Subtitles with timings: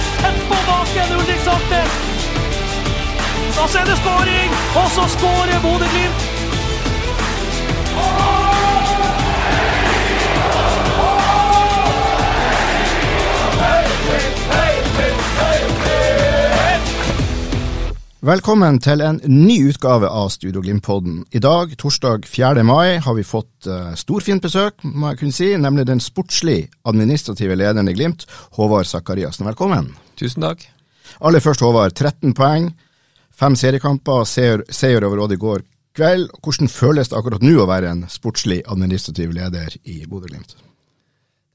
[0.00, 1.92] Sett på baken, Ulrik Saltnes?
[3.54, 6.20] Så er det skåring, og så skårer Bodø-Glimt.
[18.20, 21.22] Velkommen til en ny utgave av Studio Glimt-podden.
[21.32, 22.60] I dag, torsdag 4.
[22.68, 27.56] mai, har vi fått uh, storfint besøk, må jeg kunne si, nemlig den sportslig administrative
[27.56, 28.26] lederen i Glimt,
[28.58, 29.48] Håvard Sakariassen.
[29.48, 29.94] Velkommen.
[30.20, 30.68] Tusen takk.
[31.24, 31.96] Aller først, Håvard.
[31.96, 32.68] 13 poeng,
[33.32, 35.64] fem seriekamper, seier, seier over Odd i går
[35.96, 36.28] kveld.
[36.44, 40.58] Hvordan føles det akkurat nå å være en sportslig administrativ leder i Bodø-Glimt?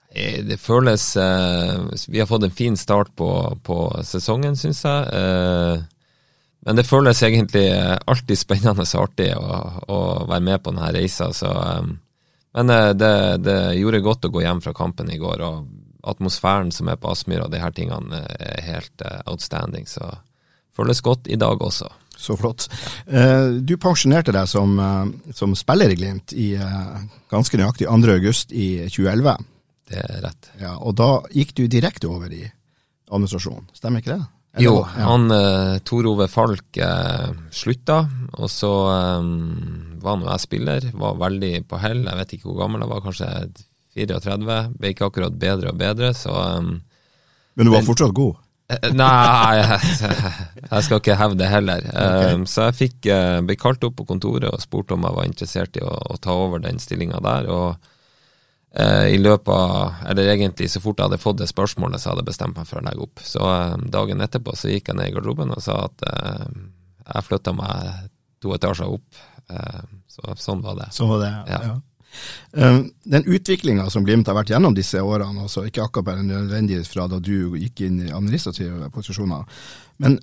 [0.09, 3.29] Eh, Det føles uh, Vi har fått en fin start på,
[3.61, 5.11] på sesongen, syns jeg.
[5.13, 5.91] Eh,
[6.65, 10.91] men det føles egentlig eh, alltid spennende og artig å, å være med på denne
[10.95, 11.29] reisa.
[11.33, 11.91] Så, eh,
[12.57, 15.43] men eh, det, det gjorde godt å gå hjem fra kampen i går.
[15.45, 19.85] og Atmosfæren som er på Aspmyra, de her tingene eh, er helt outstanding.
[19.89, 20.09] Så
[20.75, 21.91] føles godt i dag også.
[22.15, 22.69] Så flott.
[23.67, 24.77] Du pensjonerte deg som,
[25.35, 26.45] som spiller i Glimt i
[27.31, 28.13] ganske nøyaktig 2.
[28.13, 29.43] august i 2011.
[29.91, 30.47] Det er rett.
[30.61, 32.45] Ja, og da gikk du direkte over i
[33.11, 34.23] administrasjon, stemmer ikke det?
[34.55, 35.05] Eller- Jo, ja.
[35.09, 37.97] han eh, Tor Ove Falk eh, slutta,
[38.39, 39.29] og så eh,
[40.05, 42.05] var nå jeg spiller, var veldig på hell.
[42.07, 43.29] Jeg vet ikke hvor gammel jeg var, kanskje
[43.95, 44.57] 34.
[44.79, 48.35] Ble ikke akkurat bedre og bedre, så eh, Men du var men- fortsatt god?
[48.69, 49.79] eh, Nei, jeg,
[50.71, 51.83] jeg skal ikke hevde det heller.
[51.91, 52.39] Okay.
[52.49, 55.77] Så jeg fikk, eh, ble kalt opp på kontoret og spurte om jeg var interessert
[55.77, 57.51] i å, å ta over den stillinga der.
[57.51, 57.91] og eh,
[58.75, 62.31] i løpet av, eller egentlig så fort jeg hadde fått det spørsmålet, så hadde jeg
[62.33, 63.21] bestemt meg for å legge opp.
[63.23, 66.45] Så eh, dagen etterpå så gikk jeg ned i garderoben og sa at eh,
[67.05, 68.09] jeg flytta meg
[68.43, 69.23] to etasjer opp.
[69.47, 69.81] Eh,
[70.11, 70.89] så sånn var det.
[70.95, 71.61] Så var det, ja.
[71.69, 71.79] Ja.
[72.59, 72.77] Eh,
[73.15, 77.07] Den utviklinga som Glimt har vært gjennom disse årene, altså ikke akkurat bare nødvendig fra
[77.11, 79.47] da du gikk inn i administrative posisjoner,
[80.03, 80.19] men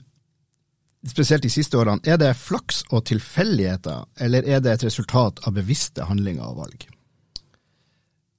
[1.09, 5.57] spesielt de siste årene, er det flaks og tilfeldigheter, eller er det et resultat av
[5.57, 6.93] bevisste handlinger og valg?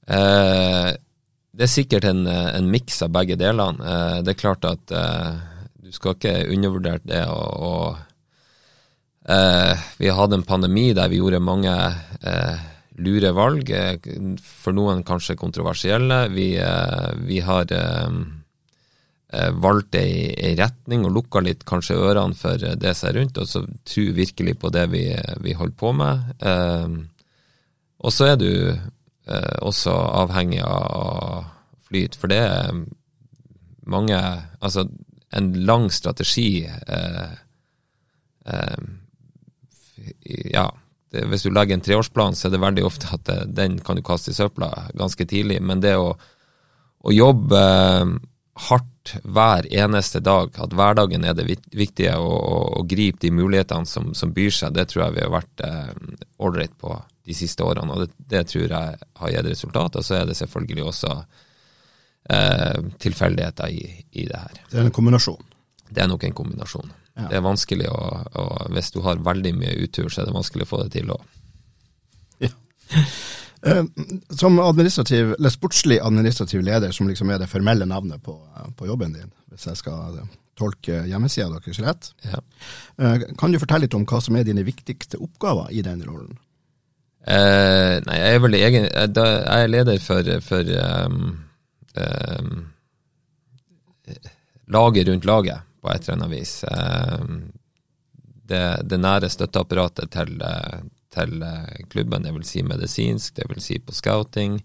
[0.07, 0.91] Eh,
[1.53, 3.77] det er sikkert en, en miks av begge delene.
[3.77, 5.33] Eh, det er klart at eh,
[5.85, 7.23] du skal ikke undervurdere det.
[7.29, 7.99] Og,
[9.29, 11.75] eh, vi hadde en pandemi der vi gjorde mange
[13.03, 13.69] lure valg,
[14.45, 16.27] for noen kanskje kontroversielle.
[16.31, 16.45] Vi,
[17.25, 17.71] vi har
[19.63, 23.49] valgt ei, ei retning og lukka litt kanskje ørene for det som er rundt, og
[23.49, 25.07] så tror virkelig på det vi,
[25.41, 26.35] vi holder på med.
[26.37, 26.99] Eh,
[28.03, 28.51] og så er du
[29.27, 31.45] eh, også avhengig av
[31.87, 32.83] flyt, for det er
[33.83, 34.19] mange
[34.63, 34.87] Altså,
[35.35, 37.33] en lang strategi eh,
[38.45, 38.85] eh,
[40.53, 40.69] Ja,
[41.11, 43.99] det, hvis du legger en treårsplan, så er det veldig ofte at det, den kan
[43.99, 46.13] du kaste i søpla ganske tidlig, men det å,
[47.03, 48.13] å jobbe eh,
[49.03, 53.85] hardt hver eneste dag, at hverdagen er det viktige, og, og, og gripe de mulighetene
[53.85, 55.61] som, som byr seg, det tror jeg vi har vært
[56.39, 59.95] ålreit på de siste årene, og det, det tror jeg har gitt resultat.
[59.95, 61.13] Og så er det selvfølgelig også
[62.29, 64.63] eh, tilfeldigheter i, i det her.
[64.69, 65.43] Det er en kombinasjon.
[65.89, 66.91] Det er nok en kombinasjon.
[67.15, 67.29] Ja.
[67.29, 68.01] Det er vanskelig å,
[68.41, 68.43] å
[68.73, 71.23] Hvis du har veldig mye utur, så er det vanskelig å få det til òg.
[72.41, 72.51] Eh,
[74.35, 78.87] Som administrativ, eller sportslig administrativ leder, som liksom er det formelle navnet på, eh, på
[78.89, 82.41] jobben din, hvis jeg skal eh, tolke hjemmesida deres rett, Ja.
[82.99, 86.35] eh, kan du fortelle litt om hva som er dine viktigste oppgaver i den rollen?
[87.23, 90.71] Eh, nei, jeg er vel egen eh, Jeg er leder for, for
[91.07, 91.45] um,
[91.95, 92.65] um,
[94.67, 96.63] laget rundt laget, på et eller annet vis.
[96.67, 97.37] Um,
[98.43, 100.81] det, det nære støtteapparatet til, eh,
[101.13, 104.59] til eh, klubben, det vil si medisinsk, det vil si på scouting.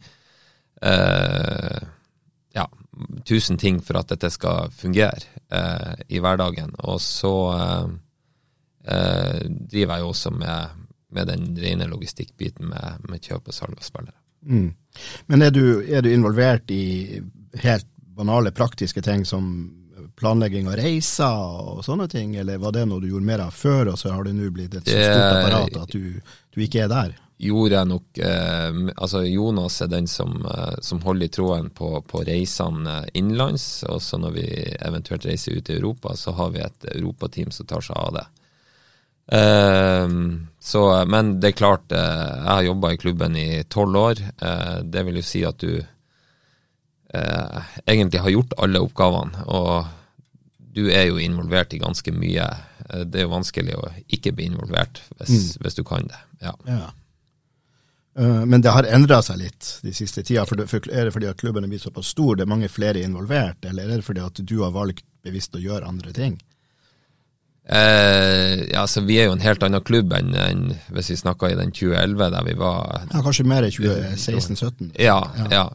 [0.83, 1.79] Eh,
[2.57, 2.67] ja,
[3.25, 6.75] tusen ting for at dette skal fungere eh, i hverdagen.
[6.89, 7.91] Og så eh,
[8.95, 13.79] eh, driver jeg jo også med, med den rene logistikkbiten med, med kjøp og salg
[13.79, 14.19] av spillere.
[14.49, 14.71] Mm.
[15.27, 17.21] Men er du, er du involvert i
[17.63, 17.87] helt
[18.19, 19.51] banale, praktiske ting som
[20.19, 21.47] planlegging av reiser
[21.79, 24.27] og sånne ting, eller var det noe du gjorde mer av før, og så har
[24.27, 26.21] det nå blitt et så stort apparat at du,
[26.55, 27.17] du ikke er der?
[27.39, 31.93] gjorde jeg nok eh, Altså Jonas er den som, eh, som holder i tråden på,
[32.03, 33.85] på reisene innenlands.
[33.89, 37.69] Og så når vi eventuelt reiser ut i Europa, så har vi et europateam som
[37.69, 38.27] tar seg av det.
[39.39, 40.09] Eh,
[40.71, 44.25] så, men det er klart, eh, jeg har jobba i klubben i tolv år.
[44.43, 49.47] Eh, det vil jo si at du eh, egentlig har gjort alle oppgavene.
[49.47, 49.95] og
[50.79, 52.47] du er jo involvert i ganske mye.
[53.11, 55.61] Det er jo vanskelig å ikke bli involvert hvis, mm.
[55.65, 56.23] hvis du kan det.
[56.47, 56.55] Ja.
[56.71, 56.87] ja.
[58.19, 60.47] Eh, men det har endra seg litt de siste tida.
[60.47, 63.65] for Er det fordi at klubben er blitt såpass stor, det er mange flere involvert,
[63.65, 66.39] eller er det fordi at du har valgt bevisst å gjøre andre ting?
[67.69, 71.51] Eh, ja, så Vi er jo en helt annen klubb enn, enn hvis vi snakka
[71.53, 74.95] i den 2011, der vi var Ja, Kanskje mer i 2016-2017?
[74.97, 75.49] Ja, ja.
[75.53, 75.67] ja.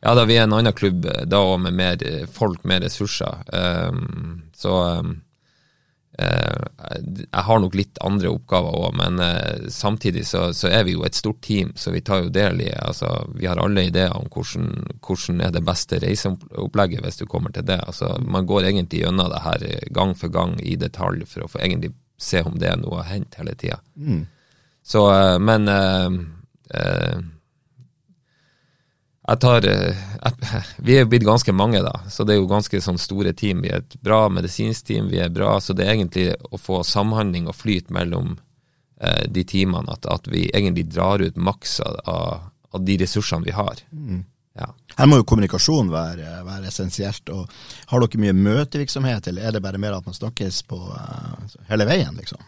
[0.00, 3.40] Ja, da vi er en annen klubb da og med mer folk, mer ressurser.
[3.50, 5.16] Um, så um,
[6.20, 10.94] uh, jeg har nok litt andre oppgaver òg, men uh, samtidig så, så, er vi
[10.94, 14.14] jo et stort team, så vi tar jo del i altså, Vi har alle ideer
[14.14, 14.70] om hvordan,
[15.02, 17.80] hvordan er det beste reiseopplegget hvis du kommer til det.
[17.82, 19.66] Altså, man går egentlig gjennom det her
[19.98, 23.06] gang for gang i detalj for å få egentlig se om det er noe å
[23.06, 23.80] hendt hele tida.
[23.98, 24.22] Mm.
[24.86, 27.18] Så, uh, men eh,
[29.28, 29.94] jeg tar jeg,
[30.24, 33.34] eh, Vi er jo blitt ganske mange, da, så det er jo ganske sånn store
[33.36, 33.62] team.
[33.64, 36.80] Vi er et bra medisinsk team, vi er bra, så det er egentlig å få
[36.86, 38.36] samhandling og flyt mellom
[39.00, 42.00] eh, de teamene, at, at, vi egentlig drar ut maks av,
[42.72, 43.80] av, de ressursene vi har.
[43.92, 44.24] Mm.
[44.58, 44.72] Ja.
[44.98, 47.30] Her må jo kommunikasjon være, være, essensielt.
[47.30, 47.46] og
[47.92, 51.86] Har dere mye møtevirksomhet, eller er det bare mer at man snakkes på uh, hele
[51.86, 52.42] veien, liksom?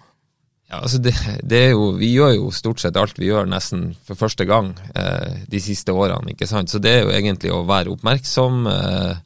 [0.71, 1.13] Ja, altså det,
[1.43, 5.43] det, jo, Vi gjør jo stort sett alt vi gjør nesten for første gang eh,
[5.51, 6.31] de siste årene.
[6.31, 6.71] ikke sant?
[6.71, 9.17] Så det er jo egentlig å være oppmerksom eh,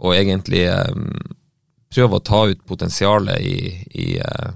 [0.00, 1.04] og egentlig eh,
[1.92, 3.58] prøve å ta ut potensialet i,
[3.92, 4.52] i, eh,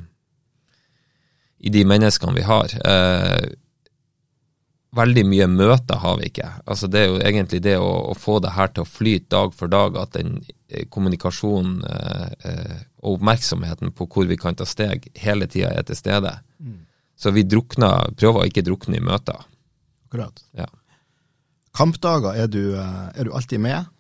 [1.69, 2.73] i de menneskene vi har.
[2.73, 3.53] Eh,
[4.95, 6.49] veldig mye møter har vi ikke.
[6.71, 9.55] Altså Det er jo egentlig det å, å få det her til å flyte dag
[9.57, 10.37] for dag, at den
[10.69, 15.99] eh, kommunikasjonen eh, og oppmerksomheten på hvor vi kan ta steg, hele tida er til
[15.99, 16.37] stede.
[16.59, 16.85] Mm.
[17.19, 19.45] Så vi drukner, prøver å ikke drukne i møter.
[20.09, 20.45] Akkurat.
[20.57, 20.69] Ja.
[21.75, 23.91] Kampdager, er du, eh, er du, alltid med?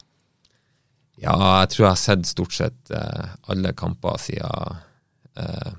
[1.18, 4.78] Ja, jeg tror jeg har sett stort sett eh, alle kamper siden
[5.38, 5.72] eh,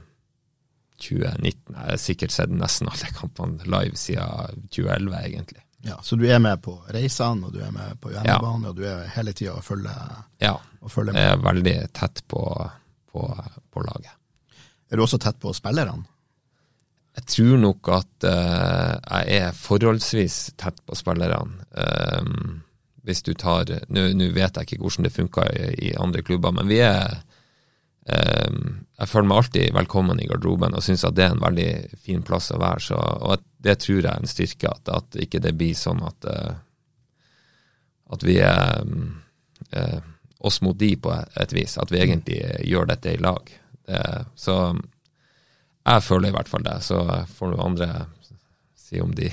[1.06, 1.76] 2019.
[1.76, 5.62] Jeg har sikkert sett nesten alle kampene live siden 2011, egentlig.
[5.86, 8.72] Ja, Så du er med på reisene, og du er med på hjemmebane, ja.
[8.72, 10.56] og du er hele tida og følger, ja.
[10.82, 11.22] og følger med?
[11.22, 12.42] Jeg er veldig tett på
[13.16, 14.12] på, på laget.
[14.92, 16.04] Er du også tett på spillerne?
[17.16, 21.64] Jeg tror nok at uh, jeg er forholdsvis tett på spillerne.
[21.72, 22.62] Um,
[23.06, 26.68] hvis du tar Nå vet jeg ikke hvordan det funker i, i, andre klubber, men
[26.68, 27.22] vi er
[28.06, 31.70] Jeg føler meg alltid velkommen i garderoben og syns at det er en veldig
[32.06, 32.84] fin plass å være.
[32.88, 36.28] Så, og det tror jeg er en styrke, at, at ikke det blir sånn at,
[36.30, 37.24] uh,
[38.14, 40.00] at vi er uh,
[40.46, 42.38] oss mot de på et vis, at vi egentlig
[42.70, 43.48] gjør dette i lag.
[44.38, 44.54] Så
[45.86, 47.00] jeg føler i hvert fall det, så
[47.38, 47.88] får noen andre
[48.78, 49.32] si om de,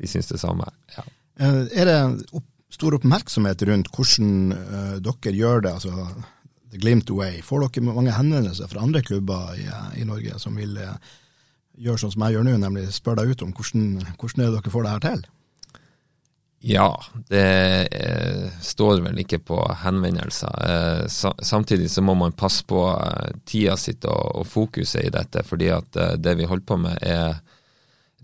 [0.00, 0.68] de syns det samme.
[0.96, 1.04] Ja.
[1.44, 1.98] Eh, er det
[2.72, 4.54] stor oppmerksomhet rundt hvordan
[5.04, 6.08] dere gjør det, altså
[6.72, 7.40] The Glimt Away?
[7.46, 9.68] Får dere mange henvendelser fra andre klubber i,
[10.00, 10.96] i Norge som vil uh,
[11.76, 13.88] gjøre sånn som jeg gjør nå, nemlig spørre deg ut om hvordan,
[14.20, 15.26] hvordan er dere får det her til?
[16.66, 16.88] Ja,
[17.28, 20.54] det eh, står vel ikke på henvendelser.
[20.66, 25.12] Eh, sa, samtidig så må man passe på eh, tida sitt og, og, fokuset i
[25.14, 27.36] dette, fordi at eh, det vi holder på med er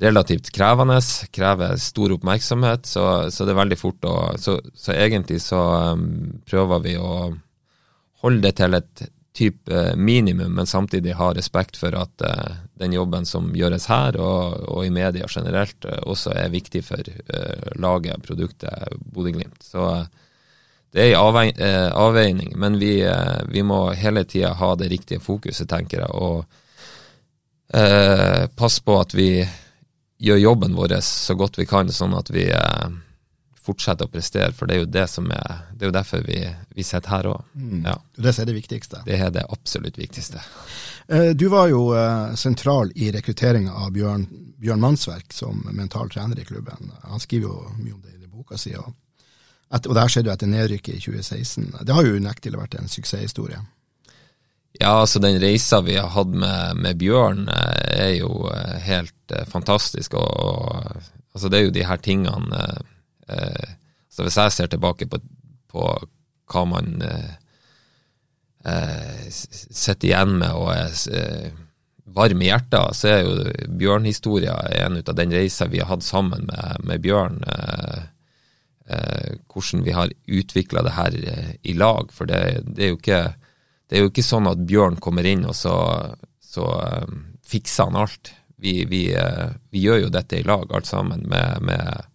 [0.03, 0.97] relativt krevende,
[1.31, 5.61] krever stor oppmerksomhet, så, så det er veldig fort å Så, så egentlig så
[5.93, 7.13] um, prøver vi å
[8.23, 12.93] holde det til et type eh, minimum, men samtidig ha respekt for at uh, den
[12.93, 17.71] jobben som gjøres her, og, og i media generelt, uh, også er viktig for uh,
[17.81, 19.63] laget, produktet Bodø-Glimt.
[19.65, 20.05] Så
[20.93, 21.57] det er en
[21.97, 23.01] avveining, men vi,
[23.49, 26.45] vi må hele tida ha det riktige fokuset, tenker jeg, og
[28.61, 29.41] passe på at vi
[30.21, 32.45] gjør jobben vår så godt vi kan, sånn at vi
[33.63, 36.39] fortsette å prestere, for det er jo det som er Det er jo derfor vi,
[36.75, 37.45] vi sitter her òg.
[37.55, 37.85] Mm.
[37.87, 37.97] Ja.
[38.17, 39.03] Det er det viktigste?
[39.07, 40.43] Det er det absolutt viktigste.
[41.09, 44.27] Eh, du var jo eh, sentral i rekrutteringa av Bjørn,
[44.63, 46.93] Bjørn Mannsverk som mental trener i klubben.
[47.03, 48.75] Han skriver jo mye om det i boka si.
[48.79, 48.95] Og,
[49.75, 51.73] og det her skjedde jo etter nedrykket i 2016.
[51.83, 53.61] Det har jo unektelig vært en suksesshistorie.
[54.81, 58.47] Ja, altså den reisa vi har hatt med, med, Bjørn eh, er jo
[58.87, 60.15] helt fantastisk.
[60.15, 62.65] Og, og, altså det er jo de her tingene
[64.13, 65.21] så hvis jeg ser tilbake på,
[65.73, 65.85] på
[66.53, 67.35] hva man eh,
[68.69, 71.53] eh sitter igjen med og er eh,
[72.13, 76.45] varm i hjertet, så er jo Bjørn-historia en av den reisa vi har hatt sammen
[76.51, 77.41] med, med Bjørn.
[77.47, 78.03] Eh,
[78.93, 82.13] eh, hvordan vi har utvikla det her eh, i lag.
[82.13, 83.23] For det, det, er ikke,
[83.89, 85.77] det, er jo ikke, sånn at Bjørn kommer inn og så,
[86.43, 86.69] så
[87.47, 88.35] fikser han alt.
[88.63, 89.09] Vi, vi,
[89.73, 92.12] vi, gjør jo dette i lag, alt sammen, med, med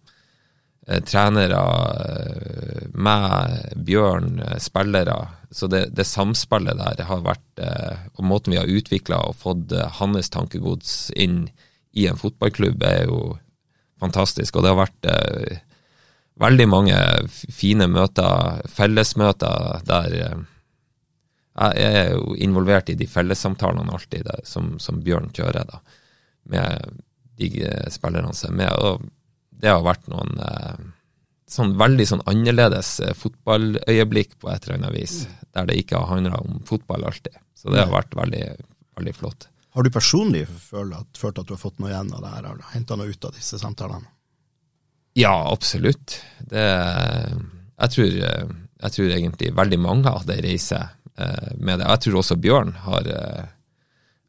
[1.08, 5.18] trenere, uh, meg, Bjørn, spillere.
[5.50, 7.62] Så det, det, samspillet der har vært
[8.18, 11.46] Og måten vi har utvikla og fått hans tankegods inn
[11.96, 13.38] i en fotballklubb, er jo
[13.98, 14.56] fantastisk.
[14.56, 15.08] Og det har vært
[16.38, 16.96] veldig mange
[17.30, 20.38] fine møter, fellesmøter, der eh,
[21.58, 25.80] jeg er jo involvert i de fellessamtalene alltid der, som, som, Bjørn kjører, da,
[26.52, 27.00] med
[27.40, 28.84] de eh, spillerne som er med.
[28.86, 29.08] Og
[29.58, 30.80] det har vært noen eh,
[31.48, 35.20] sånn veldig sånn annerledes fotballøyeblikk på et eller annet vis,
[35.56, 37.38] der det ikke har handla om fotball alltid.
[37.56, 38.44] Så det har vært veldig,
[38.98, 39.48] veldig flott.
[39.74, 42.46] Har du personlig følt at, følt at du har fått noe igjen av det her,
[42.50, 44.08] har du henta noe ut av disse samtalene?
[45.18, 46.20] Ja, absolutt.
[46.38, 48.18] Det, jeg, tror,
[48.84, 50.80] jeg tror egentlig veldig mange hadde reise
[51.18, 51.88] eh, med det.
[51.88, 53.48] Jeg tror også Bjørn har, eh,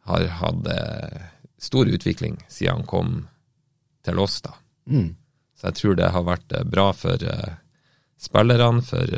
[0.09, 1.27] har hatt eh,
[1.61, 3.13] stor utvikling siden han kom
[4.05, 4.55] til oss, da.
[4.89, 5.13] Mm.
[5.55, 7.23] Så jeg tror det har vært bra for
[8.19, 9.15] spillerne, for,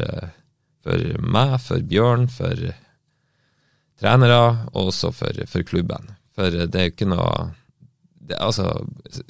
[0.84, 2.64] for meg, for Bjørn, for
[4.02, 4.42] trenere,
[4.74, 6.12] og også for, for klubben.
[6.36, 7.52] For det er jo ikke noe
[8.32, 8.68] det, altså,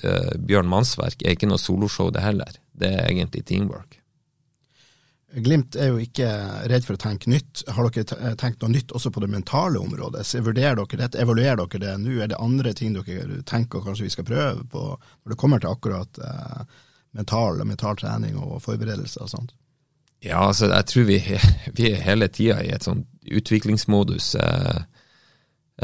[0.04, 2.60] uh, Bjørn Mannsverk er ikke noe soloshow, det heller.
[2.78, 4.01] Det er egentlig teamwork.
[5.32, 6.28] Glimt er jo ikke
[6.68, 7.64] redd for å tenke nytt.
[7.72, 10.26] Har dere eh, tenkt noe nytt også på det mentale området?
[10.44, 12.18] Vurderer dere dette, Evaluerer dere det nå?
[12.20, 15.72] Er det andre ting dere tenker kanskje vi skal prøve på når det kommer til
[15.72, 16.64] akkurat eh,
[17.16, 19.56] mental, mental trening og forberedelser og sånt?
[20.22, 21.20] Ja, altså jeg tror vi,
[21.80, 24.34] vi er hele tida i et sånn utviklingsmodus.
[24.42, 24.82] Eh,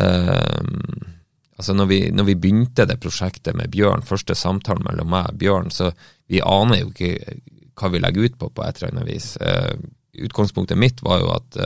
[0.04, 1.14] eh,
[1.58, 5.40] Altså når vi, når vi, begynte det prosjektet med Bjørn, første samtalen mellom meg og
[5.42, 5.88] Bjørn, så
[6.30, 7.40] vi aner jo ikke
[7.78, 9.36] hva vi legger ut på på et eller annet vis.
[9.42, 9.78] Uh,
[10.18, 11.58] utgangspunktet mitt var jo at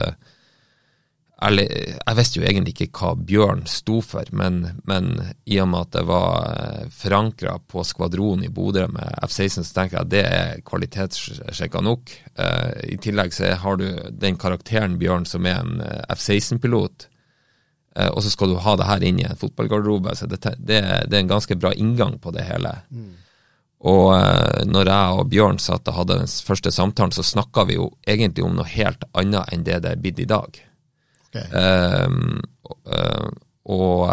[1.42, 5.08] jeg, jeg, visste jo egentlig ikke hva Bjørn sto for, men, men
[5.48, 9.78] i og med at det var uh, forankra på skvadronen i Bodø med F-16, så
[9.78, 12.12] tenker jeg at det er kvalitetssjekka nok.
[12.36, 15.80] Uh, I tillegg så har du den karakteren Bjørn som er en
[16.12, 17.08] F-16-pilot
[17.96, 20.14] Eh, og så skal du ha det her inn i en fotballgarderobe.
[20.16, 22.74] Så det, det, det, er en ganske bra inngang på det hele.
[22.90, 23.12] Mm.
[23.82, 27.78] Og uh, når jeg og Bjørn satt og hadde den første samtalen, så snakka vi
[27.80, 30.58] jo egentlig om noe helt annet enn det det er blitt i dag.
[31.32, 31.48] Okay.
[31.50, 32.42] Um,
[32.86, 33.30] uh,
[33.72, 34.10] og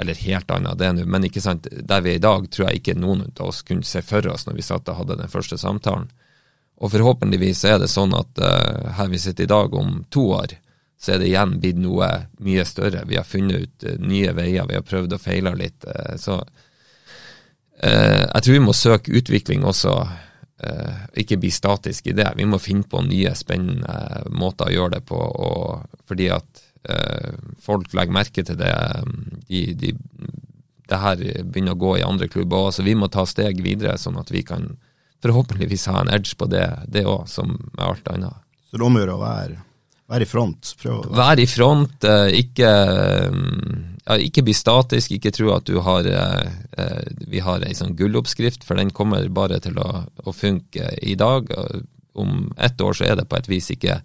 [0.00, 2.80] Eller helt annet, det nå, men ikke sant, der vi er i dag, tror jeg
[2.80, 5.58] ikke noen av oss kunne se for oss når vi satt og hadde den første
[5.60, 6.06] samtalen.
[6.80, 8.40] Og forhåpentligvis er det sånn at
[8.96, 10.54] her vi sitter i dag, om to år,
[11.00, 12.08] så er det igjen blitt noe
[12.44, 13.06] mye større.
[13.08, 15.86] Vi har funnet ut uh, nye veier, vi har prøvd og feila litt.
[15.88, 16.66] Uh, så uh,
[17.80, 19.94] jeg tror vi må søke utvikling også,
[21.16, 22.26] ikke bli statisk i det.
[22.36, 25.20] Vi må finne på nye, spennende måter å gjøre det på,
[26.04, 26.60] fordi at
[27.64, 28.74] folk legger merke til det.
[29.48, 29.94] De, de,
[30.90, 33.96] det her begynner å gå i andre klubber òg, så vi må ta steg videre,
[33.96, 34.68] sånn at vi kan
[35.24, 38.44] forhåpentligvis ha en edge på det òg, som med alt annet.
[38.68, 39.58] Så det omgjør å være
[40.10, 40.72] være i front.
[40.80, 42.70] Prøv å Vær i front, eh, ikke,
[44.06, 48.66] ja, ikke bli statisk, ikke tro at har eh, eh, Vi har ei sånn gulloppskrift,
[48.66, 51.50] for den kommer bare til å, å, funke i dag.
[52.18, 54.00] Om ett år så er det på et vis ikke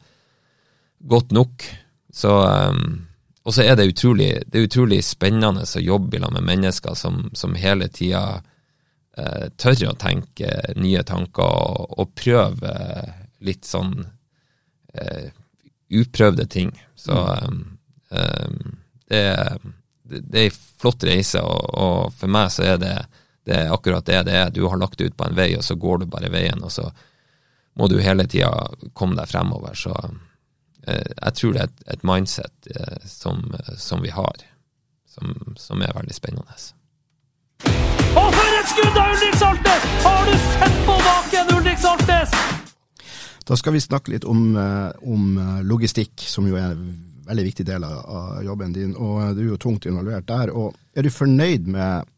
[1.06, 1.66] godt nok.
[2.14, 2.32] Så
[3.46, 7.54] Og så er det utrolig, det er utrolig spennende å jobbe med mennesker som, som
[7.54, 8.42] hele tida
[9.18, 10.50] eh, tør å tenke
[10.82, 12.74] nye tanker og, og prøve
[13.46, 13.94] litt sånn
[14.98, 15.30] eh,
[15.90, 16.72] uprøvde ting.
[16.96, 17.78] Så um,
[18.10, 18.78] um,
[19.10, 19.58] det,
[20.04, 22.94] det, er en flott reise, og, og, for meg så er det,
[23.46, 24.54] det er akkurat det det er.
[24.54, 26.90] Du har lagt ut på en vei, og så går du bare veien, og så
[27.76, 28.52] må du hele tida
[28.94, 29.76] komme deg fremover.
[29.78, 30.16] Så uh,
[30.88, 33.44] jeg tror det er et, et mindset uh, som,
[33.78, 34.48] som, vi har,
[35.10, 36.60] som, som, er veldig spennende.
[38.16, 39.90] Og for et skudd av Ulrik Saltnes!
[40.06, 42.65] Har du sett på baken, Ulrik Saltnes?
[43.46, 46.88] Da skal vi snakke litt om, eh, om eh, logistikk, som jo er en
[47.26, 48.96] veldig viktig del av jobben din.
[48.96, 50.54] og eh, Du er jo tungt involvert der.
[50.54, 52.10] og Er du fornøyd med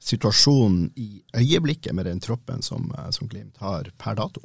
[0.00, 4.40] situasjonen i øyeblikket med den troppen som, som Glimt har per dato?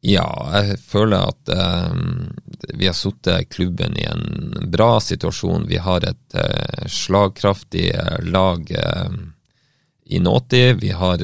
[0.00, 1.92] Ja, jeg føler at eh,
[2.72, 5.68] vi har satt klubben i en bra situasjon.
[5.68, 7.90] Vi har et eh, slagkraftig
[8.24, 9.18] lag eh,
[10.10, 10.80] i nåtid.
[10.80, 11.20] Vi har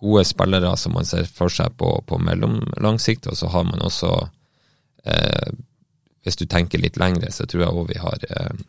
[0.00, 3.82] gode spillere som man ser for seg på, på mellomlang sikt, og så har man
[3.84, 4.12] også
[5.04, 5.50] eh,
[6.20, 8.62] Hvis du tenker litt lengre, så tror jeg òg vi har eh,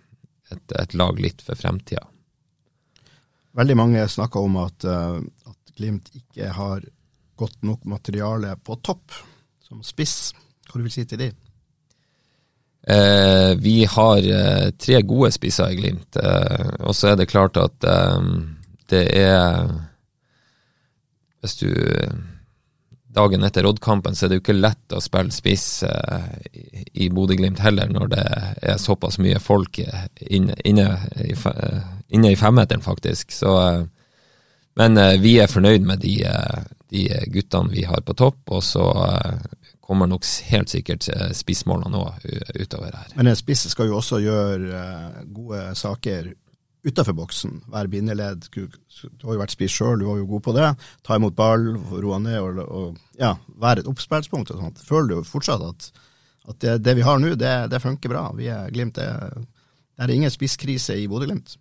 [0.52, 2.06] et, et lag litt for fremtida.
[3.56, 6.86] Veldig mange snakker om at, uh, at Glimt ikke har
[7.40, 9.12] godt nok materiale på topp,
[9.64, 10.32] som spiss.
[10.70, 11.32] Hva du vil si til de?
[12.88, 17.60] Eh, vi har eh, tre gode spisser i Glimt, eh, og så er det klart
[17.62, 17.78] at
[18.92, 19.70] det er
[21.42, 21.70] Hvis du
[23.12, 26.28] Dagen etter Odd-kampen så er det jo ikke lett å spille spiss eh,
[26.94, 28.22] i, Bodø-Glimt heller, når det
[28.72, 30.86] er såpass mye folk inne, inne,
[31.20, 31.36] i,
[32.16, 33.36] inne i femmeteren, faktisk.
[33.36, 33.52] Så,
[34.80, 36.22] men vi er fornøyd med de,
[36.88, 38.88] de guttene vi har på topp, og så
[39.84, 42.30] kommer nok helt sikkert spissmålene òg
[42.64, 43.12] utover her.
[43.20, 44.86] Men en spiss skal jo også gjøre
[45.36, 46.32] gode saker
[46.88, 47.60] utafor boksen.
[47.72, 48.48] Være bindeledd.
[48.54, 48.66] Du
[49.28, 50.70] har jo vært spiss sjøl, du var jo god på det.
[51.06, 54.54] Ta imot ball, roe ned og, og ja, være et oppspillspunkt.
[54.54, 54.82] og sånt.
[54.88, 55.90] Føler du jo fortsatt at,
[56.50, 58.28] at det, det, vi har nå, det, det, funker bra?
[58.38, 58.98] Vi er Glimt.
[58.98, 59.46] Det,
[59.98, 61.58] det er ingen spisskrise i Bodø-Glimt?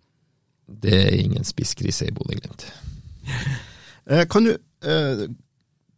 [0.81, 2.67] Det er ingen spisskrise i Bodø-Glimt.
[4.09, 5.27] Eh, kan du eh,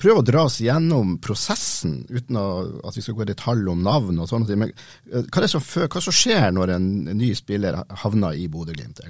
[0.03, 4.21] prøve å dra oss gjennom prosessen, uten at vi skal gå i detalj om navn
[4.21, 4.61] og sånne ting.
[4.65, 9.03] Men eh, hva, det som, hva som skjer når en ny spiller havner i Bodø-Glimt?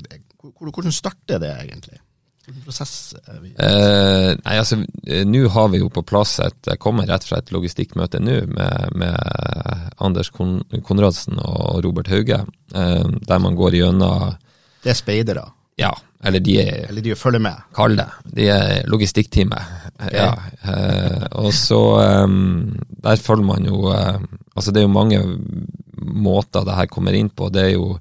[0.53, 1.99] Hvordan starter det egentlig?
[2.43, 4.81] Hvilken prosess er vi eh, Nei, altså,
[5.29, 8.97] Nå har vi jo på plass et Jeg kommer rett fra et logistikkmøte nå med,
[8.99, 12.41] med Anders Kon Konradsen og Robert Hauge,
[12.75, 14.35] eh, der man går gjennom
[14.83, 15.45] Det er speidere?
[15.79, 15.93] Ja,
[16.23, 17.63] eller de er Eller de følger med?
[17.75, 18.07] Kall det.
[18.37, 19.79] De er logistikkteamet.
[19.99, 20.15] Okay.
[20.15, 20.31] Ja.
[20.63, 21.81] Eh, og så
[22.23, 24.19] um, Der følger man jo eh,
[24.55, 25.19] Altså, det er jo mange
[26.03, 27.47] måter det her kommer inn på.
[27.49, 27.93] Det er jo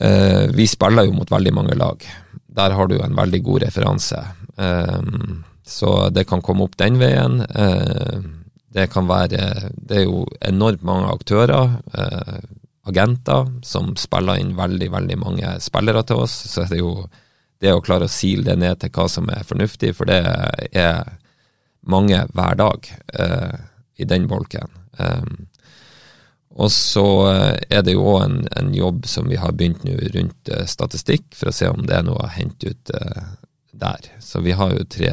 [0.00, 2.02] eh, Vi spiller jo mot veldig mange lag.
[2.56, 4.22] Der har du en veldig god referanse.
[4.56, 7.42] Um, så det kan komme opp den veien.
[7.52, 8.24] Uh,
[8.74, 11.76] det kan være Det er jo enormt mange aktører
[12.86, 16.34] agenter som spiller inn veldig, veldig mange spillere til oss.
[16.50, 16.92] Så er det jo
[17.62, 20.20] det å klare å sile det ned til hva som er fornuftig, for det
[20.76, 21.16] er
[21.86, 22.88] mange hver dag
[23.18, 23.54] eh,
[23.96, 24.68] i den bolken.
[24.98, 25.46] Um,
[26.56, 27.04] og så
[27.68, 31.28] er det jo òg en, en, jobb som vi har begynt nå rundt uh, statistikk,
[31.36, 33.32] for å se om det er noe å hente ut eh,
[33.76, 34.10] der.
[34.24, 35.12] Så vi har jo tre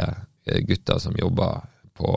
[0.67, 1.63] gutter som jobber
[1.95, 2.11] på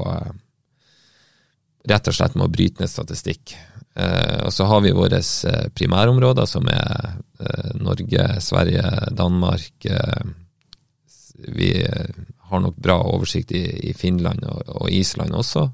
[1.87, 3.55] rett og slett med å bryte ned statistikk.
[3.97, 8.85] Eh, og så har vi våre eh, primærområder, som er eh, Norge, Sverige,
[9.17, 9.87] Danmark.
[11.57, 11.71] Vi
[12.49, 15.67] har nok bra oversikt i, Finland og, Island også.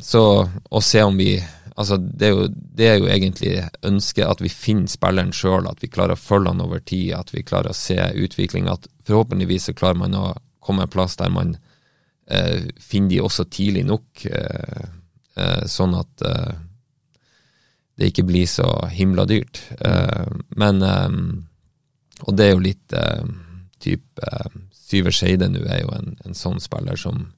[0.00, 1.34] Så å se om vi
[1.78, 3.50] Altså, det er, jo, det er jo egentlig
[3.86, 7.30] ønsket at vi finner spilleren sjøl, at vi klarer å følge han over tid, at
[7.30, 8.66] vi klarer å se utvikling.
[8.66, 10.24] At forhåpentligvis så klarer man å
[10.58, 11.52] komme en plass der man
[12.82, 14.26] finner de også tidlig nok.
[14.26, 14.90] Eh,
[15.66, 16.56] sånn at eh,
[17.98, 19.62] det ikke blir så himla dyrt.
[19.80, 20.26] Eh,
[20.60, 20.82] men
[22.26, 22.94] Og det er jo litt
[23.78, 24.30] type
[24.74, 27.28] Syver Skeide nå er jo en, en, sånn spiller som,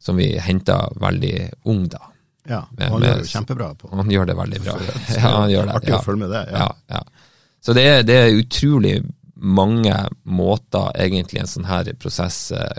[0.00, 1.34] som vi henta veldig
[1.68, 2.00] ung, da.
[2.48, 3.68] Ja, og han med, gjør det kjempebra.
[3.78, 3.90] på.
[3.92, 4.76] Han gjør det veldig bra.
[4.86, 5.74] ja, han gjør det.
[5.76, 5.98] Artig ja.
[5.98, 6.44] å følge med det.
[6.54, 6.62] Ja.
[6.62, 7.28] ja, ja.
[7.62, 8.94] Så det er, det er, utrolig
[9.34, 12.38] mange måter egentlig en sånn her prosess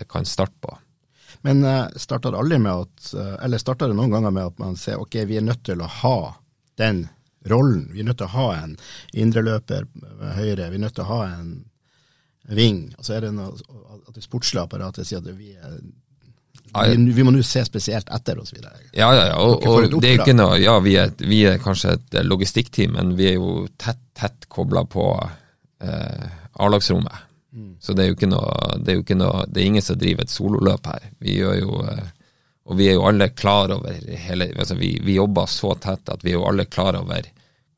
[0.09, 0.73] kan starte på.
[1.43, 3.10] Men uh, starter aldri med at
[3.43, 5.89] Eller starter det noen ganger med at man ser ok, vi er nødt til å
[6.01, 6.17] ha
[6.79, 7.06] den
[7.51, 7.89] rollen.
[7.91, 8.77] Vi er nødt til å ha en
[9.12, 9.88] indreløper
[10.38, 11.51] høyre, vi er nødt til å ha en
[12.43, 12.93] ving.
[12.99, 13.51] så er det noe,
[14.08, 15.77] at det sportslige apparatet sier at vi er
[16.73, 18.58] vi, vi, må nå se spesielt etter, osv.
[18.97, 19.36] Ja, ja, ja.
[19.38, 23.13] Og, og det er ikke noe Ja, vi er, vi er kanskje et logistikkteam, men
[23.19, 25.06] vi er jo tett, tett kobla på
[25.86, 26.25] eh,
[26.65, 27.29] A-lagsrommet.
[27.53, 27.75] Mm.
[27.79, 29.97] Så det er jo ikke noe Det er jo ikke noe, det er ingen som
[30.01, 31.03] driver et sololøp her.
[31.21, 32.07] Vi gjør jo eh,
[32.65, 33.93] Og vi er jo alle klar over
[34.25, 37.27] hele altså vi, vi jobber så tett at vi er jo alle klar over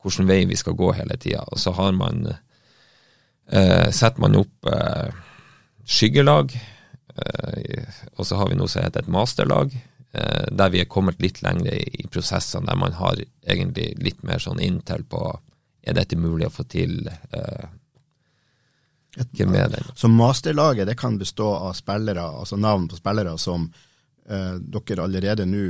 [0.06, 1.42] hvilken vei vi skal gå hele tida.
[1.50, 5.10] Og så har man eh, setter man opp eh,
[5.86, 6.54] skyggelag,
[7.16, 9.74] eh, og så har vi noe som heter et masterlag,
[10.12, 14.22] eh, der vi er kommet litt lenger i, i prosessene, der man har egentlig litt
[14.26, 15.24] mer sånn inntil på
[15.86, 16.98] er dette mulig å få til.
[17.06, 17.66] Eh,
[19.16, 19.74] den.
[19.94, 23.66] Så masterlaget det kan bestå av spillere, altså navn på spillere som
[24.28, 25.66] eh, dere allerede nå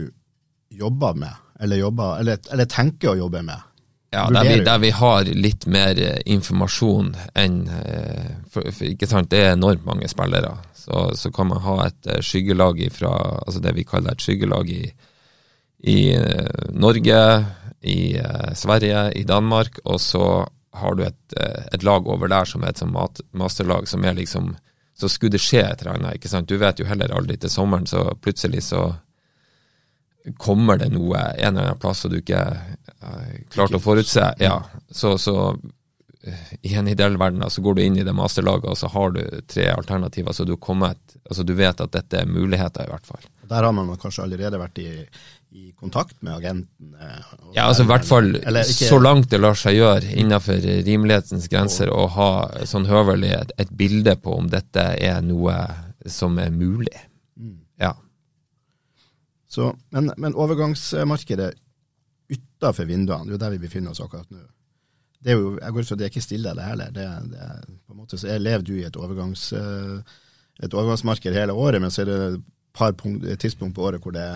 [0.71, 3.73] jobber med, eller, jobber, eller, eller, tenker å jobbe med?
[4.15, 9.09] Ja, der vi, der vi, har litt mer eh, informasjon enn eh, for, for, ikke
[9.11, 10.55] sant, Det er enormt mange spillere.
[10.79, 14.71] Så, så kan man ha et eh, skyggelag fra, altså det vi kaller et skyggelag
[14.73, 14.85] i,
[15.91, 15.99] i
[16.73, 17.21] Norge,
[17.87, 17.99] i
[18.57, 20.25] Sverige, i Danmark, og så
[20.81, 24.15] har du et, eh, et, lag over der som er et sånt masterlag, som er
[24.19, 24.57] liksom
[24.97, 26.49] Så skulle det skje et eller annet, ikke sant.
[26.49, 28.95] Du vet jo heller aldri til sommeren, så plutselig så
[30.41, 32.79] kommer det noe en eller annen plass som du ikke har
[33.53, 34.57] klarte å forutse, ja,
[34.91, 38.79] så, så uh, i en ideell verden så går du inn i det masterlaget, og
[38.79, 40.33] så har du tre alternativer.
[40.33, 43.29] Så du, kommet, altså du vet at dette er muligheter, i hvert fall.
[43.47, 44.91] Der har man kanskje allerede vært i,
[45.57, 46.95] i kontakt med agenten?
[47.01, 50.61] eh, Ja, altså i hvert fall Eller ikke- så langt det lar seg gjøre innenfor
[50.85, 52.31] rimelighetens grenser å ha
[52.69, 55.57] sånn høvelig et, et bilde på om dette er noe
[56.07, 56.95] som er mulig.
[57.81, 57.95] Ja.
[59.49, 61.55] Så, men, men overgangsmarkedet
[62.31, 64.45] utafor vinduene, det er jo der vi befinner oss akkurat nå.
[65.23, 66.92] Det er jo, jeg går ut fra det er ikke stille, det heller.
[66.95, 69.99] Det, det, er på en måte, så jeg lever du i et, overgangs, eh,
[70.62, 72.45] et overgangsmarked hele året, men så er det et
[72.77, 74.27] par punkt, tidspunkt på året hvor det,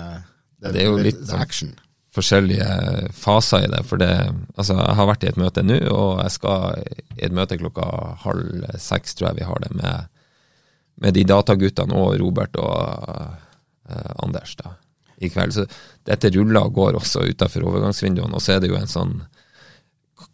[0.61, 1.71] det, Det er jo litt sånn- action.
[2.13, 3.85] forskjellige faser i det.
[3.87, 4.11] For det,
[4.59, 6.83] altså jeg har vært i et møte nå, og jeg skal
[7.17, 7.85] i et møte klokka
[8.25, 10.09] halv seks, tror jeg vi har det, med,
[11.01, 12.75] med de dataguttene og Robert og
[13.91, 14.75] uh, Anders da,
[15.23, 15.55] i kveld.
[15.55, 15.67] Så
[16.05, 18.35] dette ruller og går også utenfor overgangsvinduene.
[18.35, 19.21] Og så er det jo en sånn,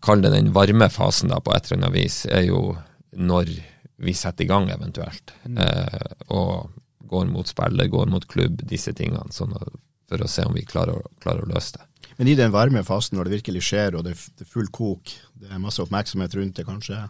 [0.02, 2.76] kall det den varme fasen da, på et eller annet vis, er jo
[3.12, 3.52] når
[3.98, 5.32] vi setter i gang eventuelt.
[5.44, 6.72] Eh, og
[7.08, 9.28] går mot spiller, går mot klubb, disse tingene.
[9.32, 9.70] sånn at
[10.08, 11.86] for å se om vi klarer, klarer å løse det.
[12.16, 15.50] Men i den varme fasen, når det virkelig skjer, og det, er full kok, det
[15.52, 17.02] er masse oppmerksomhet rundt det kanskje,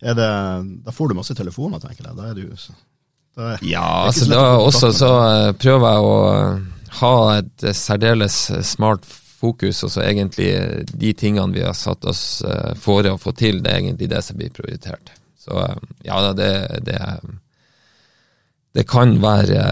[0.00, 2.16] det, da får du masse telefoner, tenker jeg.
[2.16, 2.46] Da er du
[3.36, 7.14] da er, Ja, er altså så da også så eh, prøver jeg å eh, ha
[7.36, 9.04] et eh, særdeles smart
[9.40, 10.50] fokus, og så egentlig
[10.90, 12.42] de tingene vi har satt oss
[12.76, 15.14] fore å få til, det er egentlig det som blir prioritert.
[15.40, 15.56] Så
[16.04, 16.50] ja da, det,
[16.84, 16.98] det
[18.76, 19.62] Det kan være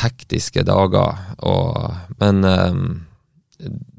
[0.00, 3.06] hektiske dager, og, men um,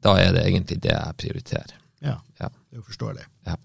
[0.01, 1.75] da er det egentlig det jeg prioriterer.
[2.01, 2.47] Ja, Ja.
[2.49, 3.25] det er jo forståelig.
[3.47, 3.55] Ja.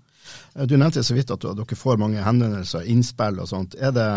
[0.56, 3.74] Eh, Du nevnte så vidt at dere får mange henvendelser, innspill og sånt.
[3.80, 4.08] Er det,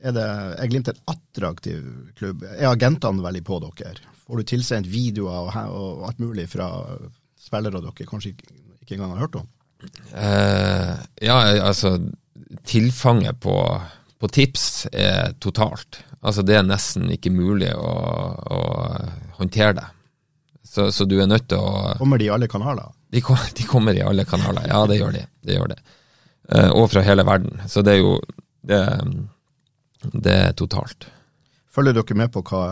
[0.00, 0.24] er det
[0.62, 1.82] er Glimt en attraktiv
[2.16, 2.42] klubb?
[2.56, 3.98] Er agentene veldig på dere?
[4.28, 6.70] Får du tilsendt videoer og, og alt mulig fra
[7.40, 8.48] spillere dere kanskje ikke,
[8.82, 9.46] ikke engang har hørt om?
[10.14, 11.98] Eh, ja, altså
[12.64, 13.52] Tilfanget på,
[14.18, 16.00] på tips er totalt.
[16.20, 17.92] Altså Det er nesten ikke mulig å,
[18.50, 18.60] å
[19.38, 19.86] håndtere det.
[20.68, 22.90] Så, så du er nødt til å Kommer de i alle kanaler?
[23.08, 24.66] de, kom, de kommer i alle kanaler.
[24.68, 25.22] Ja, det gjør de.
[25.40, 25.78] Det gjør de.
[26.48, 27.62] Uh, og fra hele verden.
[27.68, 28.18] Så det er jo
[28.68, 28.80] Det,
[30.12, 31.06] det er totalt.
[31.72, 32.62] Følger dere med på hva,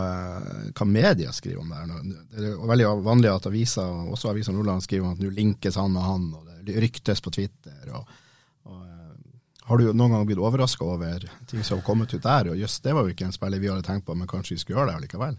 [0.75, 1.87] hva media skriver om det her?
[1.87, 2.17] nå?
[2.33, 5.95] Det er veldig vanlig at aviser, også Avisa Nordland, skriver om at nå linkes han
[5.95, 7.79] og han, og det ryktes på Twitter.
[7.95, 8.11] Og,
[8.67, 8.96] og, eh,
[9.67, 12.53] har du noen gang blitt overraska over ting som har kommet ut der?
[12.53, 14.61] Og jøss, det var jo ikke en spiller vi hadde tenkt på, men kanskje vi
[14.61, 15.35] skulle gjøre det allikevel?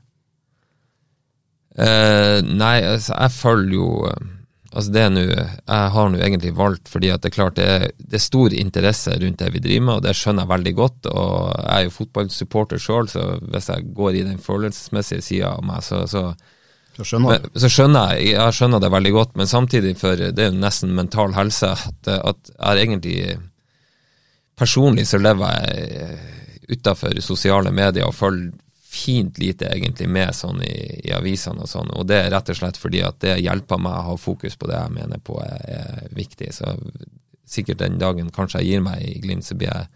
[1.79, 4.35] Eh, nei, altså, jeg følger jo eh,
[4.69, 7.69] Altså det er nå Jeg har nå egentlig valgt fordi at det er klart det
[7.73, 10.73] er, det er stor interesse rundt det vi driver med, og det skjønner jeg veldig
[10.77, 11.09] godt.
[11.09, 15.65] Og jeg er jo fotballsupporter sjøl, så hvis jeg går i den følelsesmessige sida av
[15.65, 16.25] meg, så, så,
[16.99, 19.33] Så skjønner men, så skjønner jeg jeg skjønner det veldig godt.
[19.41, 23.17] Men samtidig, for det er jo nesten mental helse, at, at jeg egentlig
[24.59, 26.19] Personlig så lever jeg
[26.79, 28.51] utafor sosiale medier og følger
[28.89, 32.57] fint lite egentlig med sånn i, i avisene og sånn, og det er rett og
[32.57, 35.61] slett fordi at det hjelper meg å ha fokus på det jeg mener på er,
[35.77, 36.49] er viktig.
[36.57, 36.73] Så
[37.49, 39.87] sikkert den dagen kanskje jeg gir meg i Glimt, så blir jeg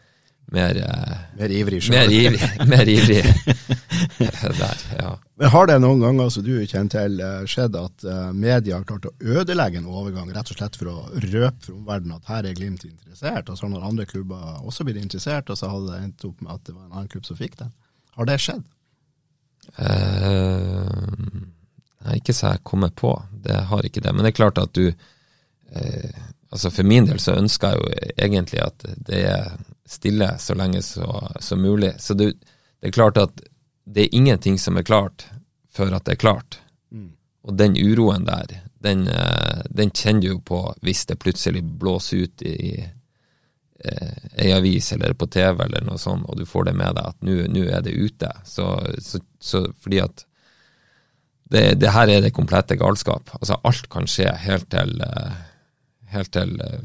[0.53, 1.97] mer, eh, Mer ivrig sjøl.
[1.97, 2.51] mer ivrig.
[2.73, 3.25] Mer ivrig.
[4.61, 5.17] Der, ja.
[5.43, 8.85] Men har det noen ganger, som du kjenner til, eh, skjedd at eh, media har
[8.87, 12.47] klart å ødelegge en overgang, rett og slett for å røpe for omverdenen at her
[12.47, 15.99] er Glimt interessert, og så har andre klubber også blitt interessert, og så hadde det
[15.99, 17.75] endt opp med at det var en annen klubb som fikk den?
[18.15, 18.63] Har det skjedd?
[19.83, 21.11] Uh,
[22.07, 23.11] nei, ikke så jeg kommer på.
[23.43, 24.15] Det har ikke det.
[24.15, 28.09] Men det er klart at du uh, Altså For min del så ønsker jeg jo
[28.29, 29.55] egentlig at det er
[29.89, 31.07] stille så lenge så,
[31.41, 31.95] som mulig.
[31.99, 32.35] Så det,
[32.79, 33.41] det er klart at
[33.85, 35.27] det er ingenting som er klart
[35.73, 36.59] før at det er klart.
[37.43, 42.27] Og den uroen der, den, eh, den kjenner du jo på hvis det plutselig blåser
[42.27, 46.77] ut i eh, ei avis eller på TV eller noe sånt, og du får det
[46.79, 48.31] med deg at nå nå er det ute.
[48.47, 48.69] Så,
[49.03, 50.27] så, så fordi at
[51.53, 53.35] det, det her er det komplette galskap.
[53.41, 55.41] Altså alt kan skje helt til, eh,
[56.15, 56.83] helt til eh,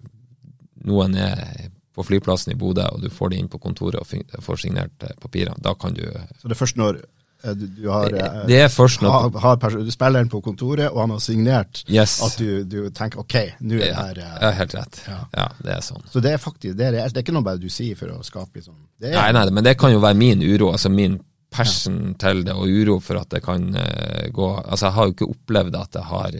[0.89, 4.63] noen er på flyplassen i Bodø, og du får det inn på kontoret og får
[4.67, 5.57] signert eh, papirene.
[5.65, 6.03] Da kan du
[6.37, 9.39] Så det er først når eh, du, du har eh, Det er først når har,
[9.47, 12.19] har pers- du spiller den på kontoret, og han har signert Yes.
[12.27, 15.01] at du, du tenker ok, nå er det her ja, helt rett.
[15.07, 15.19] Ja.
[15.33, 16.05] Ja, det er sånn.
[16.13, 16.99] Så det er faktisk, det er.
[17.09, 19.47] Det er ikke noe bare du sier for å skape sånn det er, Nei, nei,
[19.57, 21.17] men det kan jo være min uro, altså min
[21.53, 25.13] passion til det, og uro for at det kan uh, gå Altså, jeg har jo
[25.15, 26.35] ikke opplevd at det har,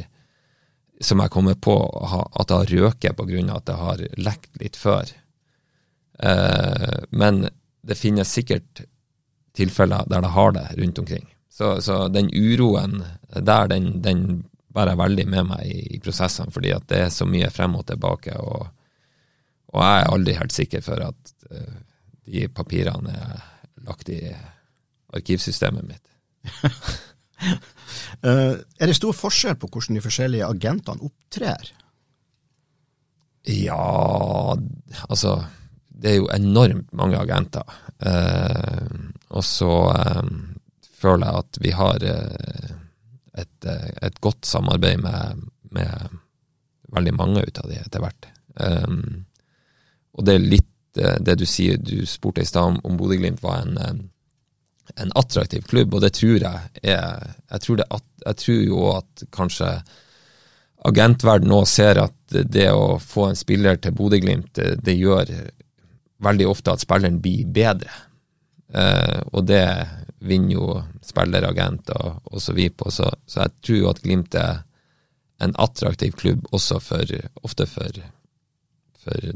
[1.09, 1.75] som jeg kommer på,
[2.35, 5.07] at det har røket av at det har lekt litt før.
[6.19, 7.47] Eh, men
[7.81, 8.83] det finnes sikkert
[9.57, 11.25] tilfeller der det har det rundt omkring.
[11.49, 13.01] Så, så den uroen
[13.33, 17.13] der, den, den bærer jeg veldig med meg i, i prosessene, fordi at det er
[17.13, 18.35] så mye frem og tilbake.
[18.37, 18.67] Og,
[19.73, 21.79] og jeg er aldri helt sikker for at uh,
[22.27, 23.41] de papirene er
[23.87, 24.21] lagt i
[25.17, 26.05] arkivsystemet mitt.
[28.21, 31.73] uh, er det stor forskjell på hvordan de forskjellige agentene opptrer?
[33.47, 34.53] Ja,
[35.07, 35.39] altså
[35.97, 37.65] Det er jo enormt mange agenter.
[37.97, 39.71] Uh, og så
[40.97, 45.43] føler jeg at vi har et, et godt samarbeid med,
[45.75, 46.17] med,
[46.95, 48.29] veldig mange ut av de etter hvert.
[48.57, 49.25] Um,
[50.17, 53.43] og det er litt uh, det du sier, du spurte i stad om, om Bodø-Glimt
[53.43, 53.77] var en,
[54.95, 59.27] en, attraktiv klubb, og det tror jeg er Jeg tror, at, jeg tror jo at
[59.31, 59.71] kanskje
[60.87, 65.31] agentverden nå ser at det å få en spiller til Bodø-Glimt, det, det, gjør
[66.23, 67.91] veldig ofte at spilleren blir bedre.
[68.67, 69.63] Uh, og det
[70.27, 74.63] vinner jo spilleragenter og, så vi på, så, så, jeg tror jo at Glimt er
[75.39, 77.13] en attraktiv klubb også for,
[77.47, 78.01] ofte for,
[78.97, 79.29] for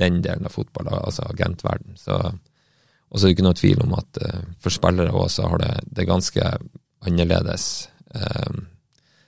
[0.00, 1.98] den delen av fotball, altså agentverden.
[2.00, 5.50] Så, og så er det ikke noe tvil om at uh, for spillere òg så
[5.52, 6.52] har det, det ganske
[7.02, 7.66] annerledes
[8.14, 8.68] um,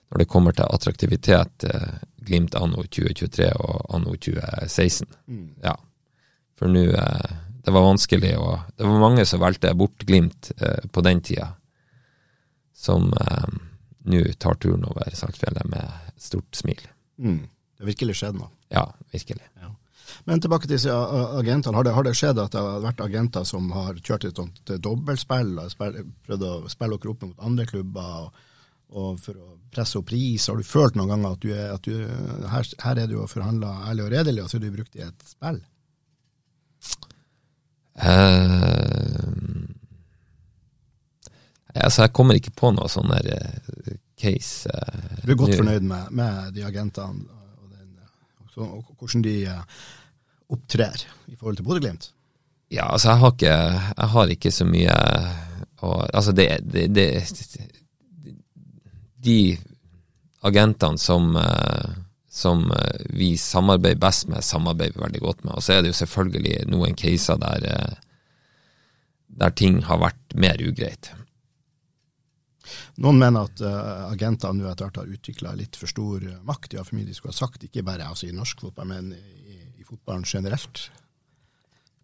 [0.09, 5.11] når det kommer til attraktivitet, uh, Glimt anno 2023 og anno 2016.
[5.28, 5.48] Mm.
[5.66, 5.74] Ja.
[6.59, 10.85] For nå eh, det var vanskelig, og det var mange som valgte bort Glimt eh,
[10.93, 11.55] på den tida,
[12.77, 13.55] som eh,
[14.11, 16.83] nå tar turen over Saltfjellet med stort smil.
[17.19, 17.40] Mm.
[17.45, 18.53] Det har virkelig skjedd noe.
[18.75, 19.43] Ja, virkelig.
[19.61, 19.73] Ja.
[20.29, 21.75] Men tilbake til agentene.
[21.79, 24.75] Har det, har det, skjedd at det har vært agenter som har kjørt et sånt
[24.85, 25.57] dobbeltspill,
[26.29, 28.27] prøvd å spille dere opp mot andre klubber?
[28.27, 28.43] og
[28.95, 30.47] og for å presse opp pris?
[30.49, 31.95] Har du følt noen ganger at du er, at du,
[32.51, 35.05] her, her, er du og forhandler ærlig og redelig, og så er du brukt i
[35.07, 35.61] et spill?
[37.94, 39.70] Uh,
[41.74, 44.66] altså, jeg kommer ikke på noe sånn der uh, case.
[44.66, 47.94] Uh, du er godt fornøyd med, med de agentene og, den,
[48.57, 49.37] og, og, hvordan de
[50.54, 52.11] opptrer i forhold til Bodø-Glimt?
[52.74, 53.54] Ja, altså, jeg har ikke,
[53.94, 54.98] jeg har ikke så mye
[55.85, 57.09] og, Altså, det, det, det
[59.24, 59.57] De
[60.44, 61.37] agentene som
[62.35, 65.55] som eh, vi samarbeider best med, samarbeider vi veldig godt med.
[65.55, 68.01] Og så er det jo selvfølgelig noen caser der, eh,
[69.42, 71.12] der ting har vært mer ugreit.
[73.05, 76.85] Noen mener at uh, agenter nå etter hvert har utvikla litt for stor makt, ja,
[76.87, 79.85] for mye de skulle ha sagt, ikke bare altså, i norsk fotball, men i, i
[79.85, 80.87] fotballen generelt.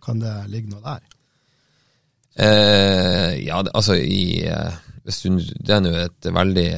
[0.04, 1.06] Kan det ligge noe der?
[2.44, 6.68] Eh, ja, det, altså i uh, Det er nå et veldig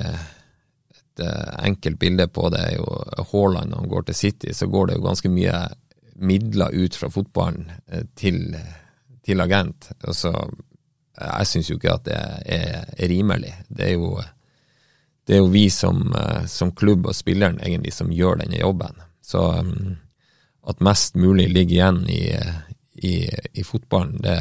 [1.12, 2.86] et uh, enkelt bilde på det er jo
[3.32, 5.56] Haaland når han går til City, så går det jo ganske mye
[6.22, 8.56] midler ut fra fotballen uh, til,
[9.24, 9.90] til, agent.
[10.04, 10.32] Altså,
[11.18, 13.54] jeg syns jo ikke at det er, er, rimelig.
[13.68, 14.20] Det er jo,
[15.26, 19.02] det er jo vi som, uh, som, klubb og spilleren egentlig som gjør denne jobben.
[19.22, 19.96] Så um,
[20.66, 22.22] at mest mulig ligger igjen i,
[23.02, 23.14] i,
[23.52, 24.38] i fotballen, det,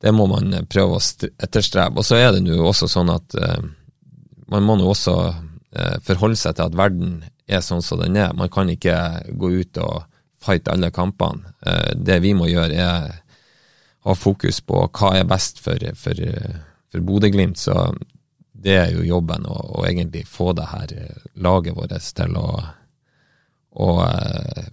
[0.00, 1.02] det må man prøve å
[1.44, 2.00] etterstrebe.
[2.00, 3.36] Og så er det nå også sånn at
[4.52, 8.34] man må nå også eh, forholde seg til at verden er sånn som den er.
[8.36, 8.96] Man kan ikke
[9.36, 10.04] gå ut og
[10.44, 11.54] fighte alle kampene.
[11.66, 13.20] Eh, det vi må gjøre, er
[14.04, 16.18] ha fokus på hva er best for, for,
[16.92, 17.60] for Bodø-Glimt.
[17.60, 17.76] Så
[18.64, 20.92] det er jo jobben å, å, egentlig få det her
[21.40, 22.48] laget vårt til å,
[23.80, 24.68] å eh,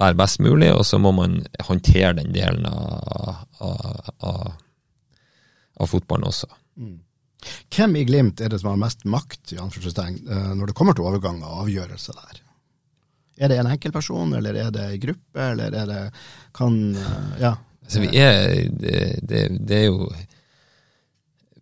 [0.00, 4.52] være best mulig, og så må man håndtere den delen av, av, av,
[5.80, 6.50] av fotballen også.
[6.80, 6.98] Mm.
[7.74, 11.06] Hvem i Glimt er det som har mest makt i eh, når det kommer til
[11.08, 12.40] overgang og avgjørelse der?
[13.36, 16.02] Er det en enkeltperson, eller er det en gruppe, eller er det
[16.54, 17.54] kan eh, Ja.
[17.84, 20.06] Altså, vi er det, det, det er jo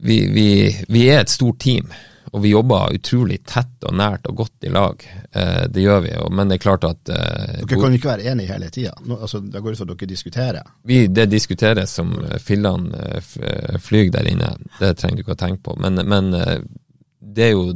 [0.03, 0.47] vi, vi,
[0.89, 1.91] vi er et stort team.
[2.33, 5.03] Og vi jobber utrolig tett og nært og godt i lag.
[5.37, 8.31] Eh, det gjør vi, men det er klart at eh, Dere kan jo ikke være
[8.33, 8.93] enige hele tida?
[9.19, 10.71] Altså, det går ut fra at dere diskuterer?
[10.89, 14.49] Vi, det diskuteres som fillene eh, flyr der inne.
[14.79, 15.77] Det trenger du ikke å tenke på.
[15.85, 16.57] Men, men eh,
[17.21, 17.67] det er jo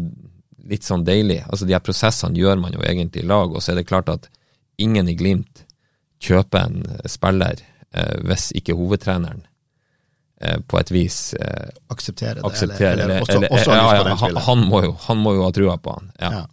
[0.67, 1.43] litt sånn deilig.
[1.51, 4.09] Altså, de her prosessene gjør man jo egentlig i lag, og så er det klart
[4.15, 4.31] at
[4.81, 5.67] ingen i Glimt
[6.25, 6.81] kjøper en
[7.13, 9.56] spiller eh, hvis ikke hovedtreneren Eh,
[10.67, 12.45] på et vis eh, akseptere det.
[12.45, 15.53] Akseptere, eller, eller, også, også ja, ja, han, han, må jo, han, må jo, ha
[15.57, 16.13] trua på han.
[16.21, 16.45] Ja.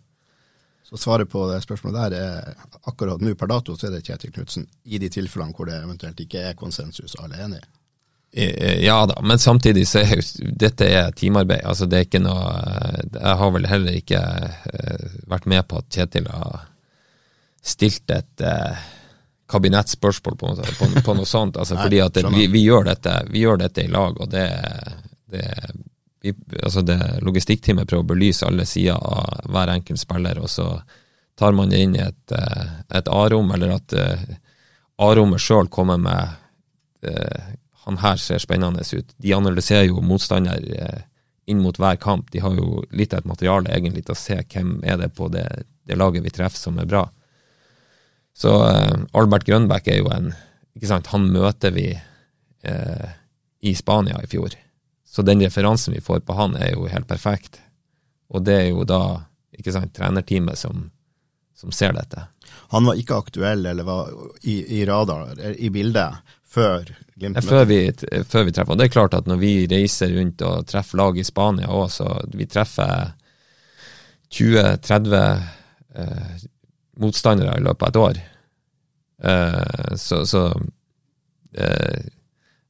[0.88, 4.32] Så svaret på det spørsmålet der er akkurat nå per dato så er det Kjetil
[4.36, 7.68] Knutsen, i de tilfellene hvor det eventuelt ikke er konsensus og alle er enige.
[8.34, 11.66] Eh, ja da, men samtidig så er jo dette er teamarbeid.
[11.68, 12.56] Altså det er ikke noe
[13.12, 14.24] Jeg har vel heller ikke
[15.28, 16.70] vært med på at Kjetil har
[17.64, 18.48] stilt et
[19.48, 21.58] kabinettspørsmål på, på, på, noe sånt.
[21.58, 24.48] Altså, fordi at det, vi, vi, gjør dette, vi, gjør dette, i lag, og det,
[25.32, 25.48] det,
[26.24, 30.68] vi, altså det Logistikkteamet prøver å belyse alle sider av hver enkelt spiller, og så
[31.40, 34.26] tar man det inn i et, eh, et A-rom, eller at uh,
[35.02, 36.36] A-rommet sjøl kommer med
[37.10, 37.54] uh,
[37.84, 39.10] Han her ser spennende ut.
[39.18, 40.62] De analyserer jo motstander
[41.52, 42.30] inn mot hver kamp.
[42.32, 45.28] De har jo litt av et materiale egentlig til å se hvem er det på
[45.34, 45.44] det,
[45.84, 47.02] det laget vi treffer som er bra.
[48.34, 48.52] Så
[49.14, 50.32] Albert Grønbæk er jo en
[50.74, 51.92] ikke sant, Han møter vi
[53.62, 54.56] i Spania i fjor.
[55.06, 57.60] Så den referansen vi får på han, er jo helt perfekt.
[58.34, 59.04] Og det er jo da
[59.54, 60.88] ikke sant, trenerteamet som,
[61.54, 62.26] som ser dette.
[62.74, 64.10] Han var ikke aktuell eller var
[64.42, 67.50] i, i radar, i bildet, før Glimt møtte?
[67.50, 67.80] Før vi,
[68.26, 68.74] før vi treffer.
[68.74, 71.86] Og det er klart at når vi reiser rundt og treffer lag i Spania òg,
[71.94, 73.14] så vi treffer
[74.34, 76.34] 20-30 eh,
[77.02, 78.22] motstandere i løpet av et år.
[79.24, 80.48] Eh, så, så
[81.56, 82.04] eh,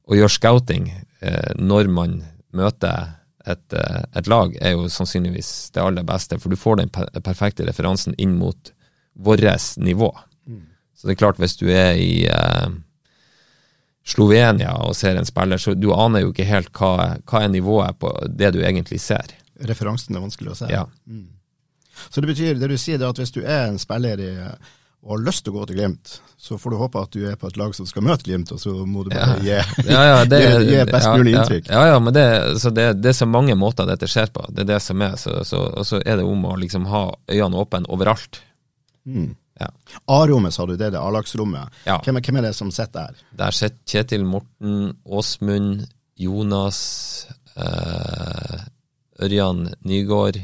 [0.04, 2.20] å gjøre scouting eh, når man
[2.54, 6.92] møter et, eh, et, lag, er jo sannsynligvis det aller beste, for du får den
[6.94, 8.72] perfekte referansen inn mot
[9.14, 10.10] vårt nivå.
[10.46, 10.64] Mm.
[10.94, 12.68] Så det er klart, hvis du er i eh,
[14.04, 18.00] Slovenia og ser en spiller, så du aner jo ikke helt hva, hva er nivået
[18.00, 19.36] på det du egentlig ser.
[19.64, 20.70] Referansen er vanskelig å se.
[20.72, 20.86] Ja.
[21.06, 21.28] Mm.
[22.08, 24.32] Så det betyr, det du sier, er at hvis du er en spiller i
[25.04, 27.36] og har lyst til å gå til Glimt, så får du håpe at du er
[27.36, 30.22] på et lag som skal møte Glimt, og så må du bare gi, ja, ja,
[30.28, 31.68] det, gi, gi best mulig inntrykk.
[31.68, 32.24] Ja, ja, men det,
[32.64, 34.46] det, det, er så mange måter dette skjer på.
[34.48, 35.18] Det er det som er.
[35.20, 38.40] Så, så, og så er det om å liksom ha øynene åpne overalt.
[39.04, 39.34] Mm.
[39.60, 39.68] Ja.
[40.16, 41.84] A-rommet, sa du, det er det A-lagsrommet.
[41.84, 41.98] Ja.
[42.00, 43.28] Hvem, hvem, er det som sitter der?
[43.44, 45.84] Der sitter Kjetil Morten, Åsmund,
[46.16, 46.80] Jonas,
[47.60, 48.64] eh,
[49.20, 50.40] Ørjan Nygaard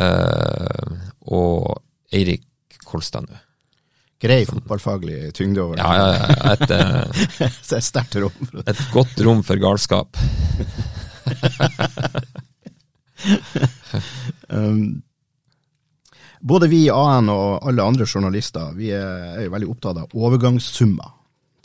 [0.00, 0.92] øh,
[1.32, 2.44] og Eirik
[2.84, 3.36] Kolstad nå.
[4.22, 5.82] Grei fotballfaglig tyngde over det.
[5.82, 6.52] Ja, ja, ja.
[6.52, 8.36] Et, uh, et sterkt rom.
[8.62, 10.10] et godt rom for galskap.
[14.54, 15.02] um,
[16.40, 21.10] både vi i AN og alle andre journalister vi er, er veldig opptatt av overgangssummer.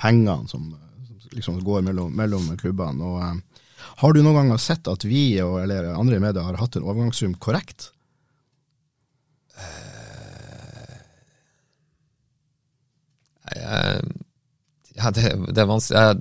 [0.01, 3.05] Pengene som, som liksom går mellom, mellom klubbene.
[3.05, 3.41] Og, um,
[4.01, 6.89] har du noen gang sett at vi og, eller andre i media har hatt en
[6.89, 7.91] overgangssum korrekt?
[14.97, 15.65] Ja, det, det,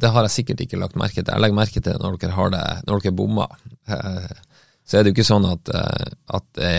[0.01, 1.33] det, har jeg sikkert ikke lagt merke til.
[1.33, 3.57] Jeg legger merke til når dere har det, når dere bommer.
[3.88, 4.37] Eh,
[4.87, 6.75] så er det jo ikke sånn at, eh, at det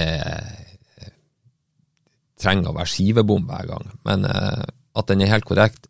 [2.38, 3.92] trenger å være skivebom hver gang.
[4.08, 4.66] Men eh,
[4.98, 5.90] at den er helt korrekt,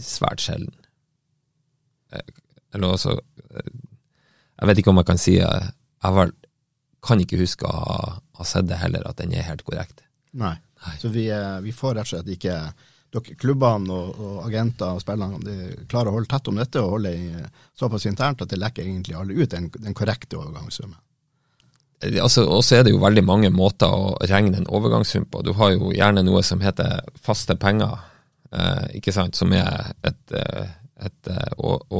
[0.00, 0.74] svært sjelden.
[2.74, 6.32] Eller også Jeg vet ikke om jeg kan si Jeg vel,
[7.06, 7.98] kan ikke huske å ha,
[8.40, 10.02] ha sett det heller, at den er helt korrekt.
[10.32, 10.56] Nei.
[10.80, 10.94] Nei.
[11.00, 11.26] Så vi,
[11.62, 12.56] vi får rett og slett ikke
[13.10, 16.96] dere, klubbene og, og, agenter og spillerne de klarer å holde tett om dette og
[16.96, 17.30] holde i,
[17.78, 20.98] såpass internt at det lekker egentlig alle ut den, den korrekte overgangssummen.
[22.00, 25.42] Altså, og så er det jo veldig mange måter å regne en overgangssum på.
[25.44, 27.98] Du har jo gjerne noe som heter faste penger,
[28.56, 30.70] eh, ikke sant, som er et, eh,
[31.04, 31.50] et, et eh,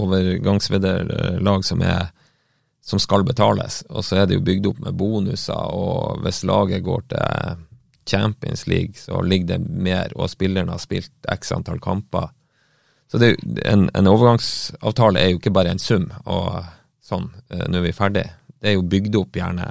[0.01, 1.85] overgangsvederlag som,
[2.81, 3.83] som skal betales.
[3.89, 7.67] Og så er det jo bygd opp med bonuser, og hvis laget går til
[8.11, 12.31] Champions League så ligger det mer, og spillerne har spilt x antall kamper.
[13.11, 13.35] Så det,
[13.67, 16.63] en, en, overgangsavtale er jo ikke bare en sum, og
[17.03, 18.27] sånn, eh, nå er vi ferdig.
[18.61, 19.69] Det er jo bygd opp gjerne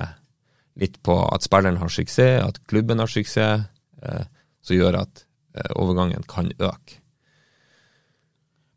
[0.80, 3.68] litt på at spilleren har suksess, at klubben har suksess,
[4.04, 4.26] eh,
[4.62, 5.24] som gjør at
[5.56, 7.00] eh, overgangen kan øke.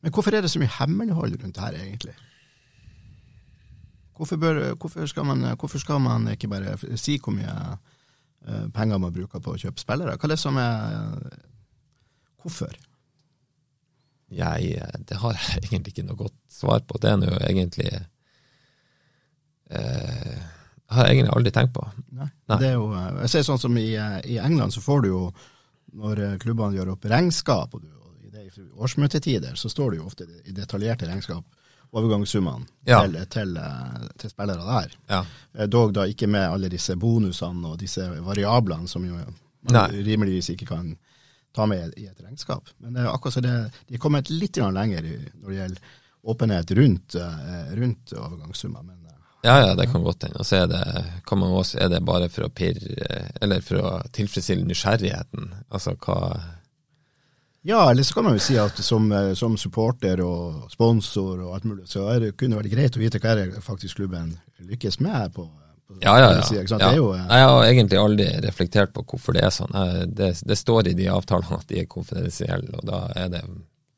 [0.03, 2.15] Men hvorfor er det så mye hemmelighold rundt det her, egentlig?
[4.23, 7.57] Hvorfor, bør, hvorfor, skal man, hvorfor, skal man, ikke bare si hvor mye
[8.49, 10.17] Eh, penger man bruker på å kjøpe spillere.
[10.19, 11.29] Hva er det som er
[12.43, 12.73] Hvorfor?
[14.35, 16.99] Jeg, det har jeg egentlig ikke noe godt svar på.
[16.99, 17.91] Det er nå egentlig
[19.71, 20.41] eh,
[20.93, 21.87] har jeg egentlig aldri tenkt på.
[22.11, 22.27] Nei.
[22.51, 22.59] Nei.
[22.59, 25.23] Det er jo, eh, jeg ser sånn som i, i, England, så får du jo,
[26.03, 30.03] når eh, klubbene gjør opp regnskap, og, du, og i det årsmøtetider, så står det
[30.03, 31.47] jo ofte i detaljerte regnskap
[31.93, 33.03] overgangssummene ja.
[33.05, 34.99] til, til, eh, til, spillere der.
[35.13, 35.23] Ja.
[35.59, 39.19] Eh, dog da ikke med alle disse bonusene og disse variablene som jo
[39.63, 40.95] man rimeligvis ikke kan
[41.55, 42.71] ta med i et regnskap.
[42.83, 43.53] Men det er akkurat så det,
[43.87, 45.93] de er kommet litt lenger når det gjelder
[46.33, 48.83] åpenhet rundt, eh, rundt overgangssummer.
[48.83, 48.99] Men,
[49.43, 50.39] ja, ja, det kan godt hende.
[50.39, 53.83] Og så er det, kan man også, er det bare for å pirre, eller for
[53.83, 55.49] å tilfredsstille nysgjerrigheten.
[55.75, 56.19] Altså hva
[57.63, 61.55] ja, eller så kan man jo si at som, eh, som supporter og sponsor og
[61.57, 64.01] alt mulig, så er det, kunne det vært greit å vite hva er det faktisk
[64.01, 64.33] klubben
[64.67, 65.47] lykkes med på,
[65.87, 66.43] på ja, ja, ja.
[66.49, 66.91] Side, ja.
[66.99, 69.79] Jo, eh, jeg har egentlig aldri reflektert på hvorfor det er sånn.
[70.11, 73.45] Det, det står i de avtalene at de er konfidensielle, og da er det,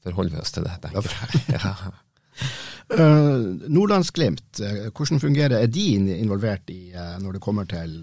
[0.04, 1.12] forholder vi oss til det, tenker
[1.56, 1.94] jeg.
[2.92, 5.84] Uh, Nordlandsglimt, uh, hvordan fungerer Er de
[6.18, 7.94] involvert i uh, når det kommer til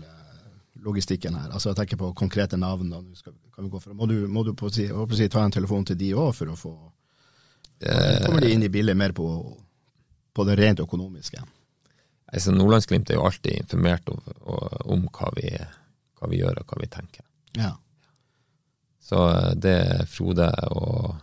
[0.81, 1.51] logistikken her?
[1.53, 2.89] Altså Jeg tenker på konkrete navn.
[2.89, 5.53] Da, skal, kan vi gå for, må du, må du på, si, si, ta en
[5.53, 6.73] telefon til de òg for å få
[7.81, 9.25] Kommer de inn i bildet mer på,
[10.33, 11.41] på det rent økonomiske?
[12.31, 14.19] Altså Nordlandsglimt er jo alltid informert om,
[14.93, 17.25] om hva, vi, hva, vi, gjør og hva vi tenker.
[17.57, 17.71] Ja.
[19.01, 19.25] Så
[19.57, 21.19] det er Frode og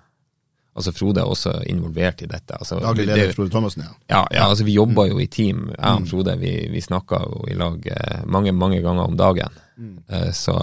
[0.78, 2.54] Altså Frode er også involvert i dette.
[2.54, 3.94] Altså, Daglig leder Frode Thomassen, ja.
[4.12, 4.20] ja.
[4.30, 5.64] Ja, altså vi jobber jo i team.
[5.72, 6.06] Jeg og mm.
[6.06, 9.56] Frode vi, vi snakker jo i lag eh, mange, mange ganger om dagen.
[9.74, 9.96] Mm.
[10.38, 10.54] Så,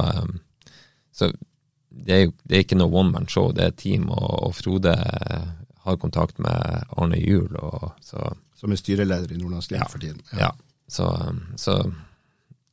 [1.11, 1.33] så
[1.95, 4.09] det, er det er ikke noe one man show, det er team.
[4.11, 4.95] Og, og Frode
[5.85, 7.55] har kontakt med Arne Juel.
[8.55, 10.21] Som er styreleder i Nordlandsliv ja, for tiden.
[10.39, 10.51] Ja,
[10.89, 11.79] så, um, så,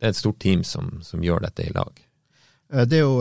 [0.01, 1.93] det er et stort team som, som gjør dette i lag.
[2.89, 3.19] Det er jo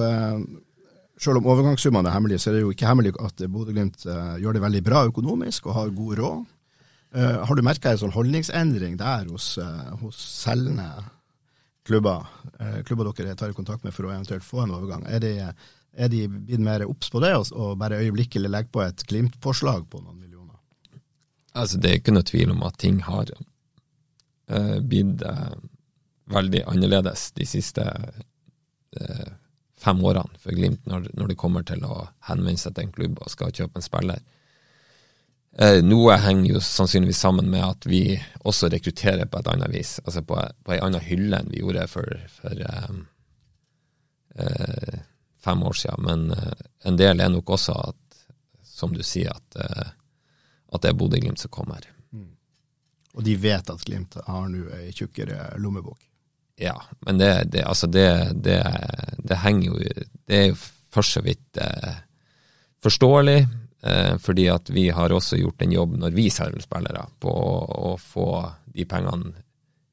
[1.21, 4.55] selv om overgangssummene er hemmelige, så er det jo ikke hemmelig at Bodø-Glimt uh, gjør
[4.55, 6.41] det veldig bra økonomisk og har god råd.
[7.11, 9.57] Har du merka en sånn holdningsendring der hos,
[9.99, 10.85] hos selgende
[11.83, 12.23] klubber,
[12.87, 15.03] klubber dere tar i kontakt med for å eventuelt få en overgang?
[15.11, 15.33] Er de,
[15.97, 20.01] er de blitt mer obs på det, og, bare øyeblikkelig legger på et Glimt-påslag på
[20.01, 20.57] noen millioner?
[21.53, 23.31] Altså, Det er ikke noe tvil om at ting har
[24.83, 25.21] blitt
[26.31, 27.85] veldig annerledes de siste
[29.81, 33.21] fem årene for Glimt når, når det kommer til å henvende seg til en klubb
[33.21, 34.21] og skal kjøpe en spiller.
[35.59, 38.15] Eh, noe henger jo sannsynligvis sammen med at vi
[38.47, 41.87] også rekrutterer på et annet vis, altså på, på ei anna hylle enn vi gjorde
[41.91, 42.93] for, for eh,
[44.39, 45.01] eh,
[45.43, 46.03] fem år siden.
[46.05, 48.21] Men eh, en del er nok også at,
[48.63, 49.89] som du sier, at, eh,
[50.71, 51.85] at det er Bodø-Glimt som kommer.
[52.11, 52.29] Mm.
[53.15, 55.99] Og de vet at Glimt har nå ei tjukkere lommebok?
[56.61, 56.75] Ja,
[57.07, 58.05] men det, det, altså det,
[58.43, 59.77] det, henger jo
[60.27, 60.57] Det er jo
[60.93, 61.95] for så vidt eh,
[62.83, 63.39] forståelig,
[64.21, 67.55] fordi at vi har også gjort en jobb når vi selger spillere, på å,
[67.89, 68.27] å, få
[68.69, 69.31] de pengene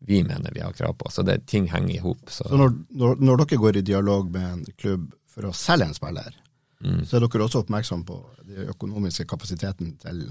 [0.05, 1.09] vi mener vi har krav på.
[1.11, 2.28] Så det, ting henger i hop.
[2.28, 5.09] Så, så når, når, når, dere går i dialog med en klubb
[5.39, 6.34] for å selge en spiller,
[6.82, 7.05] mm.
[7.07, 10.24] så er dere også oppmerksom på den økonomiske kapasiteten til,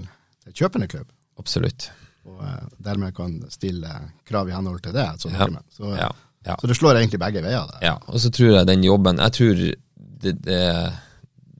[0.44, 1.08] til kjøpende klubb?
[1.40, 1.88] Absolutt.
[2.28, 3.92] Og eh, dermed kan stille
[4.28, 5.06] krav i henhold til det.
[5.08, 5.62] ja.
[5.72, 6.10] Så, ja.
[6.46, 6.56] Ja.
[6.60, 7.66] Så det slår egentlig begge veier.
[7.66, 7.80] Det.
[7.84, 10.60] Ja, og så tror jeg den jobben Jeg tror det, det,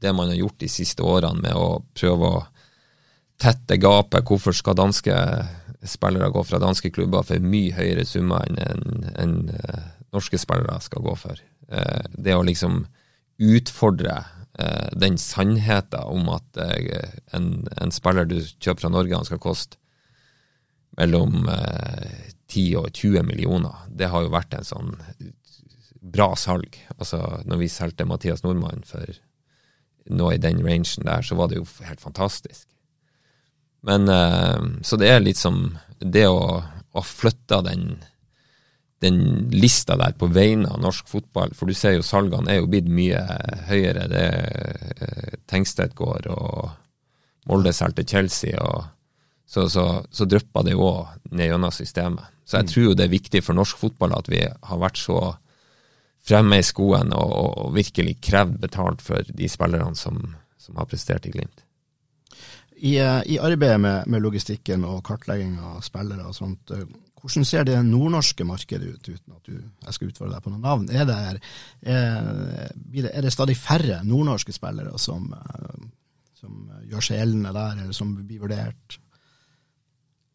[0.00, 2.44] det, man har gjort de siste årene med å prøve å
[3.42, 5.16] tette gapet Hvorfor skal danske
[5.82, 9.82] spillere gå fra danske klubber for mye høyere summer enn en, en, en
[10.14, 11.42] norske spillere skal gå for?
[11.68, 12.80] Uh, det å liksom
[13.38, 14.16] utfordre
[14.58, 19.78] eh, den sannheten om at en, en, spiller du kjøper fra Norge, han skal koste
[20.98, 23.84] mellom 10 og 20 millioner.
[23.86, 24.96] Det har jo vært en sånn
[26.00, 26.74] bra salg.
[26.96, 29.06] Altså, når vi solgte Mathias Nordmann for
[30.08, 32.66] noe i den rangen der, så var det jo helt fantastisk.
[33.86, 36.62] Men uh, Så det er litt som det å,
[36.92, 38.00] å flytte den,
[39.04, 42.70] den lista der på vegne av norsk fotball, for du ser jo salgene er jo
[42.70, 43.20] blitt mye
[43.68, 44.08] høyere.
[44.10, 46.70] Det er Tengstedt går, og
[47.48, 48.88] Molde solgte Chelsea, og
[49.48, 52.26] så, så, så drypper det jo òg ned gjennom systemet.
[52.44, 52.72] Så jeg mm.
[52.72, 55.20] tror jo det er viktig for norsk fotball at vi har vært så
[56.28, 57.32] fremme i skoen og,
[57.62, 60.20] og virkelig krevd betalt for de spillerne som,
[60.60, 61.64] som har prestert i Glimt.
[62.78, 66.84] I, eh, i arbeidet med, med, logistikken og kartlegging av spillere og sånt, eh,
[67.18, 70.66] hvordan ser det nordnorske markedet ut, uten at du, jeg skal utfordre deg på noen
[70.66, 70.88] navn?
[70.94, 71.16] Er det,
[71.82, 72.70] er,
[73.10, 75.86] er det stadig færre nordnorske spillere som, eh,
[76.38, 79.00] som gjør seg gjeldende der, eller som blir vurdert?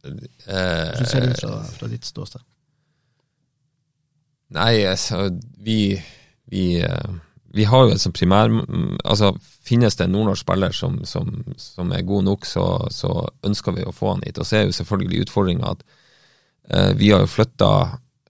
[0.04, 2.44] Hvordan ser det ut fra, fra ditt ståsted?
[4.54, 5.30] Nei, altså,
[5.64, 5.96] vi,
[6.52, 7.16] vi, eh,
[7.56, 8.52] vi har jo et som primær
[9.08, 9.32] Altså,
[9.64, 13.16] finnes det en nordnorsk spiller som, som, som, er god nok, så, så,
[13.48, 14.38] ønsker vi å få han hit.
[14.38, 16.02] Og så er jo selvfølgelig utfordringa at eh,
[16.96, 17.70] vi har jo flytta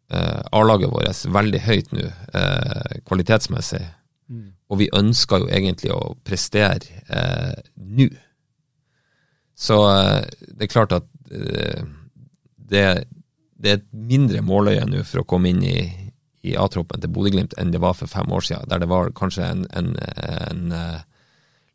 [0.10, 3.84] eh, A-laget vårt veldig høyt nå, eh, kvalitetsmessig.
[4.34, 4.52] Mm.
[4.74, 8.10] Og vi ønsker jo egentlig å prestere eh, nå.
[9.54, 11.84] Så eh, det er klart at Eh,
[12.56, 13.04] det,
[13.56, 15.80] det, er et mindre måløye nå for å komme inn i,
[16.44, 19.50] i A-troppen til Bodø-Glimt enn det var for fem år siden, der det var kanskje
[19.50, 21.02] en, en, en eh,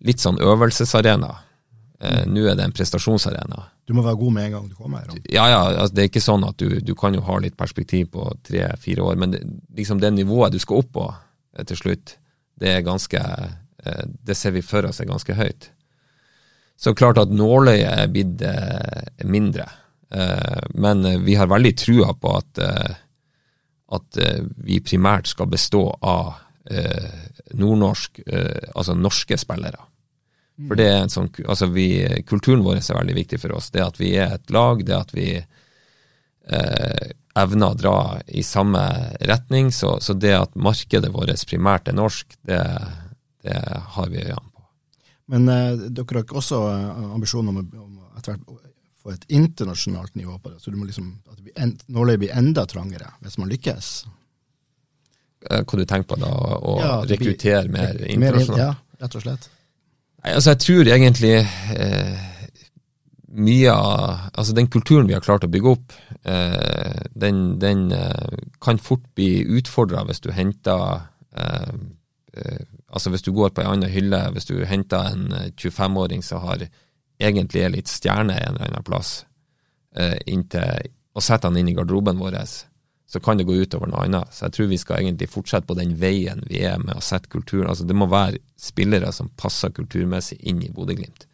[0.09, 1.32] litt sånn øvelsesarena.
[1.99, 3.64] Eh, nå er det en prestasjonsarena.
[3.88, 5.07] Du må være god med en gang du kommer?
[5.09, 5.62] Her, ja, ja.
[5.72, 9.07] Altså, det er ikke sånn at du, du kan jo ha litt perspektiv på tre-fire
[9.07, 9.42] år, men det,
[9.78, 11.09] liksom det nivået du skal opp på
[11.66, 12.14] til slutt,
[12.61, 13.18] det er ganske
[14.26, 15.70] Det ser vi for oss er ganske høyt.
[16.78, 19.66] Så klart at nåløyet er blitt eh, mindre.
[20.14, 22.92] Eh, men vi har veldig trua på at, eh,
[23.99, 24.20] at
[24.62, 26.36] vi primært skal bestå av
[27.57, 28.18] nordnorsk,
[28.76, 29.78] altså norske spillere.
[30.66, 31.84] For det er en sånn, altså vi,
[32.26, 33.68] Kulturen vår er veldig viktig for oss.
[33.70, 37.96] Det at vi er et lag, det at vi eh, evner å dra
[38.26, 38.82] i samme
[39.30, 39.70] retning.
[39.72, 42.59] Så, så det at markedet vårt primært er norsk, det,
[43.46, 43.59] det
[43.94, 44.64] har vi øynene på.
[45.30, 48.64] Men eh, dere har ikke også eh, ambisjoner om, å- etter hvert
[48.98, 51.12] få et internasjonalt nivå på det, så du må liksom,
[51.54, 53.92] at nåløyet blir enda trangere hvis man lykkes.
[55.50, 58.59] Eh, Hva du tenker på da, å Ja, rekruttere mer Mer, internasjonalt?
[58.59, 58.72] ja,
[59.04, 59.46] rett og slett.
[60.24, 62.24] Nei, altså jeg tror egentlig eh,
[63.38, 65.94] mye av Altså den kulturen vi har klart å bygge opp,
[66.24, 71.04] eh, den, den eh, kan fort bli utfordra hvis du henter
[71.36, 71.72] eh,
[72.34, 76.22] eh, Altså hvis du går på ei anna hylle, hvis du henter en eh, 25-åring
[76.24, 76.64] som har
[77.20, 79.26] egentlig er litt stjerne en eller annen plass,
[79.98, 82.38] eh, inntil, og setter han inn i garderoben vår,
[83.09, 84.34] så kan det gå utover noe annet.
[84.36, 87.30] Så jeg tror vi skal egentlig fortsette på den veien vi er med å sette
[87.32, 87.70] kulturen.
[87.70, 91.24] Altså Det må være spillere som passer kulturmessig inn i Bodø-Glimt.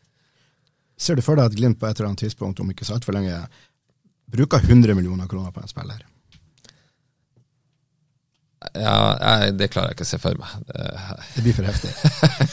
[0.95, 3.17] Ser du for deg at Glimt på et eller annet tidspunkt, om ikke så altfor
[3.17, 3.41] lenge,
[4.31, 6.05] bruker 100 millioner kroner på en spiller?
[8.79, 8.95] Ja,
[9.43, 10.55] jeg, Det klarer jeg ikke å se for meg.
[10.71, 10.87] Det,
[11.35, 11.91] Det blir for heftig.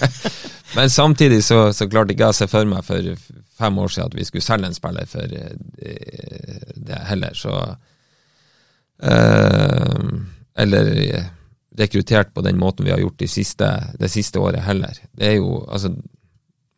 [0.80, 3.14] men samtidig så, så klarte ikke jeg å se for meg for
[3.62, 7.54] fem år siden at vi skulle selge en spiller for eh, det heller, så
[9.02, 10.90] Eller
[11.78, 13.68] rekruttert på den måten vi har gjort de siste,
[14.00, 14.98] det siste året heller.
[15.12, 15.96] Det er jo, altså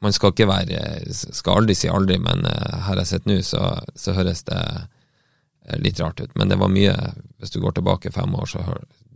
[0.04, 3.62] Man skal ikke være Skal aldri si aldri, men eh, her jeg sitter nå, så,
[3.96, 6.34] så høres det eh, litt rart ut.
[6.36, 6.92] Men det var mye,
[7.40, 8.66] hvis du går tilbake fem år, så,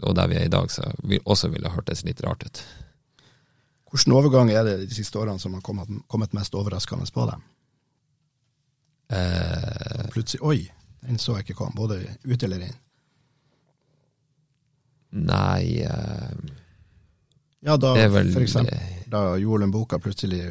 [0.01, 2.63] og der vi er i dag, så vil, også ville hørtes litt rart ut.
[3.91, 7.43] Hvilken overgang er det de siste årene som har kommet, kommet mest overraskende på deg?
[9.11, 10.59] Eh, Plutselig Oi,
[11.03, 12.79] den så jeg ikke komme, både ut eller inn.
[15.09, 16.31] Nei uh,
[17.59, 18.77] Ja, da vel- for eksempel
[19.07, 20.41] da Jolen Boka plutselig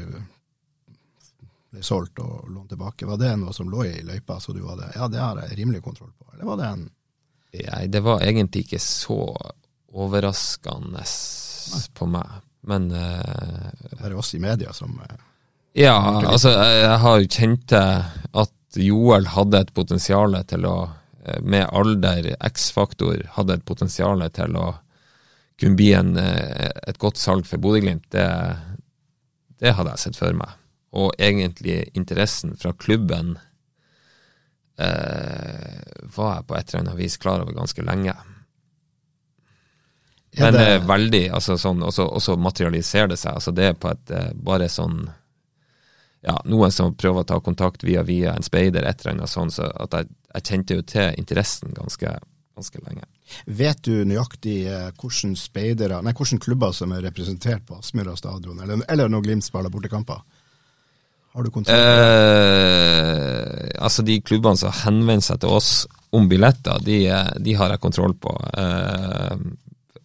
[1.71, 4.89] ble solgt og lånt tilbake, var det noe som lå i løypa, så du hadde
[4.95, 6.31] Ja, det har jeg rimelig kontroll på.
[6.35, 6.87] Eller var det en
[7.57, 9.17] Nei, det var egentlig ikke så
[9.97, 11.05] overraskende
[11.97, 12.35] på meg.
[12.69, 15.17] Men uh, Det er oss i media som uh,
[15.77, 20.77] ja, altså jeg jeg har jo kjent til at Joel hadde et potensial til å,
[21.43, 24.67] med alder, X-faktor, hadde et potensial til å
[25.61, 28.09] kunne bli en, eh, et godt salg for Bodø-Glimt.
[28.13, 28.27] Det,
[29.59, 30.51] det hadde jeg sett for meg.
[30.97, 33.39] Og egentlig interessen fra klubben
[34.79, 35.83] eh,
[36.17, 38.15] var jeg på et eller annet vis klar over ganske lenge.
[40.39, 43.35] Men Men det- eh, veldig, altså sånn, og så- materialiserer det seg.
[43.35, 45.11] altså Det er på et eh, bare sånn
[46.27, 49.55] ja, noen som prøver å ta kontakt via via en speider, et eller annet sånt,
[49.55, 52.15] så at jeg, jeg kjente jo til interessen ganske,
[52.59, 53.07] ganske lenge.
[53.47, 58.59] Vet du nøyaktig hvilke hvordan speidere, nei, hvilke klubber som er representert på Aspmyra stadion,
[58.63, 60.25] eller, eller når Glimt spiller bortekamper?
[61.37, 61.77] Har du kontroll?
[61.77, 65.71] Eh, altså De klubbene som henvender seg til oss
[66.17, 68.33] om billetter, de, eh, de har jeg kontroll på.
[68.57, 69.35] Eh,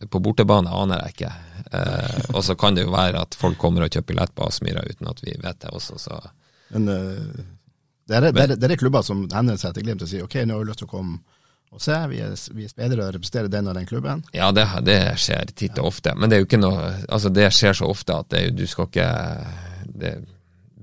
[0.09, 1.31] på bortebane aner jeg ikke.
[1.71, 4.85] Eh, og så kan det jo være at folk kommer og kjøper billett på Aspmyra
[4.87, 6.21] uten at vi vet det også, så
[6.71, 7.43] Men uh,
[8.07, 10.41] det, er, det, er, det er klubber som henvender seg til Glimt og sier ok,
[10.47, 11.19] nå har vi lyst til å komme
[11.71, 14.23] og se, vi er, vi er speidere og representerer den og den klubben.
[14.35, 16.11] Ja, det, det skjer titt og ofte.
[16.19, 18.89] Men det er jo ikke noe Altså, det skjer så ofte at det, du skal
[18.89, 19.07] ikke
[19.87, 20.17] det,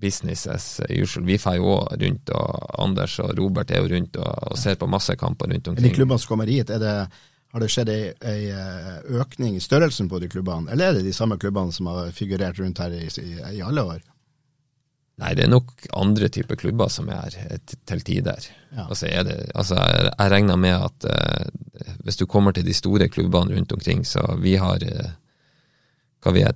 [0.00, 1.26] Business as usual.
[1.26, 4.78] Vi drar jo òg rundt, og Anders og Robert er jo rundt og, og ser
[4.78, 5.88] på masse kamper rundt omkring.
[5.88, 6.94] de klubbene som kommer hit, er det,
[7.58, 11.08] har det skjedd ei, ei eh, økning i størrelsen på de klubbene, eller er det
[11.08, 13.98] de samme klubbene som har figurert rundt her i, i, i alle år?
[15.18, 18.44] Nei, det er nok andre typer klubber som er her til tider.
[18.70, 18.84] Ja.
[18.86, 22.76] Altså, er det, altså, jeg, jeg regner med at eh, hvis du kommer til de
[22.76, 25.10] store klubbene rundt omkring, så vi har eh,
[26.22, 26.54] hva vi er,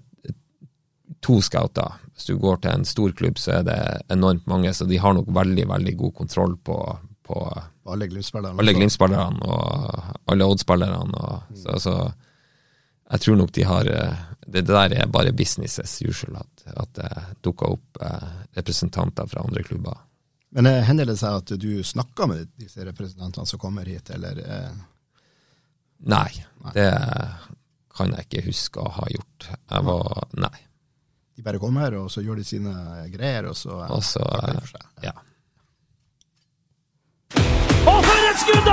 [1.22, 1.98] to scouter.
[2.14, 3.80] Hvis du går til en stor klubb, så er det
[4.10, 6.78] enormt mange, så de har nok veldig, veldig god kontroll på,
[7.26, 7.42] på
[7.86, 8.58] Alle Glimt-spillerne?
[8.62, 11.14] alle Glimt-spillerne og alle Odd-spillerne.
[11.14, 12.12] og- Så, så
[13.10, 14.16] jeg tror nok de har Det,
[14.52, 17.10] Det der er bare business as usual, at, at det
[17.42, 19.96] dukker opp eh, representanter fra andre klubber.
[20.50, 24.38] Men eh, hender det seg at du snakker med disse representantene som kommer hit, eller
[24.38, 24.70] eh,
[26.04, 26.88] Nei, det
[27.96, 29.46] kan jeg ikke huske å ha gjort.
[29.70, 30.58] Jeg var Nei.
[31.36, 32.72] de bare kommer, og så gjør de sine
[33.12, 34.24] greier, og så Og så?
[35.02, 35.12] Ja.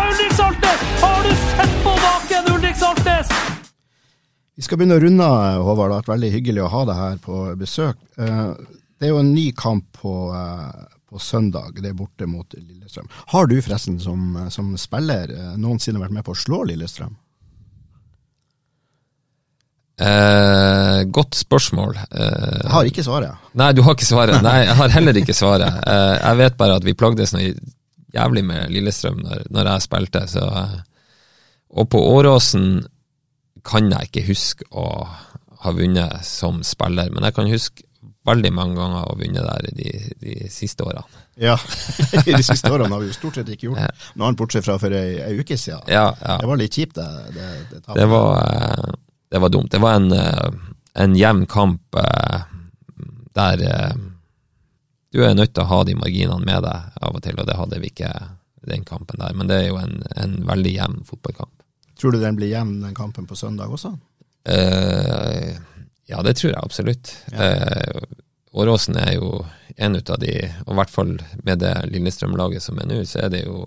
[0.09, 0.81] Ulrik Saltnes!
[1.01, 3.27] Har du sett på baken, Ulrik Saltnes?
[4.59, 5.89] Vi skal begynne å runde av, Håvard.
[5.91, 7.97] Det har vært veldig hyggelig å ha deg her på besøk.
[8.19, 8.51] Eh,
[8.99, 11.77] Det er jo en ny kamp på, eh, på søndag.
[11.81, 13.07] Det er borte mot Lillestrøm.
[13.31, 17.15] Har du forresten som, som spiller eh, noensinne vært med på å slå Lillestrøm?
[19.99, 21.95] Eh, godt spørsmål.
[22.11, 23.35] Eh, Jeg har ikke svaret.
[23.55, 24.41] Nei, du har ikke svaret.
[24.43, 25.79] Nei, jeg har heller ikke svaret.
[25.87, 27.53] Eh, jeg vet bare at vi plagdes noe
[28.15, 30.45] jævlig med Lillestrøm når, når jeg spilte, så
[31.69, 32.87] Og på Åråsen
[33.65, 34.87] kan jeg ikke huske å
[35.59, 37.83] ha vunnet som spiller, men jeg kan huske
[38.29, 39.91] veldig mange ganger å ha vunnet der de,
[40.23, 41.23] de siste årene.
[41.39, 41.55] Ja,
[42.27, 44.77] I de siste årene har vi jo stort sett ikke gjort noe annet, bortsett fra
[44.81, 45.85] for ei, ei uke siden.
[45.91, 46.37] Ja, ja.
[46.41, 47.07] Det var litt kjipt, det.
[47.35, 47.81] Det, det.
[47.87, 48.93] Det var, eh,
[49.31, 49.71] det var dumt.
[49.71, 50.49] Det var en, eh,
[51.05, 52.39] en jevn kamp eh,
[53.39, 53.65] der
[55.13, 57.57] du er nødt til å ha de marginene med deg av og til, og det
[57.57, 58.11] hadde vi ikke
[58.69, 59.33] den kampen der.
[59.33, 61.53] Men det er jo en, en veldig jevn fotballkamp.
[61.99, 63.95] Tror du den blir jevn, den kampen på søndag også?
[64.47, 65.57] Eh,
[66.09, 67.13] ja, det tror jeg absolutt.
[67.33, 67.99] Eh,
[68.51, 69.43] Åråsen er jo
[69.77, 70.33] en ut av de,
[70.65, 71.11] og i hvert fall
[71.45, 73.61] med det Lillestrøm-laget som er nå, så er det jo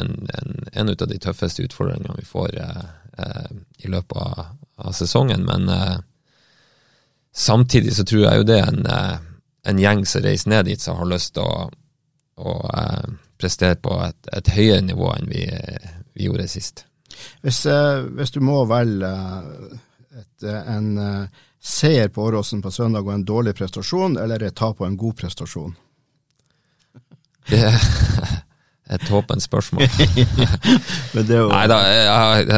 [0.00, 2.86] en, en, en ut av de tøffeste utfordringene vi får eh,
[3.18, 3.50] eh,
[3.84, 4.54] i løpet av,
[4.88, 5.44] av sesongen.
[5.48, 5.98] Men eh,
[7.34, 9.31] samtidig så tror jeg jo det er en, eh,
[9.66, 11.68] en gjeng som reiser ned dit, som har lyst til å,
[12.42, 15.46] å eh, prestere på et, et høyere nivå enn vi,
[16.14, 16.84] vi gjorde sist.
[17.42, 19.80] Hvis, eh, hvis du må velge eh,
[20.22, 24.56] et, eh, en eh, seier på Åråsen på søndag og en dårlig prestasjon, eller et
[24.58, 25.76] tap og en god prestasjon?
[28.92, 29.86] Det er et åpent spørsmål.
[31.14, 31.78] Men det jo, Nei da,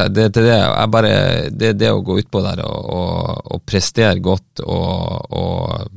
[0.09, 0.57] det, det, det,
[0.91, 1.11] bare,
[1.53, 5.87] det, det å gå utpå der og, og, og prestere godt og, og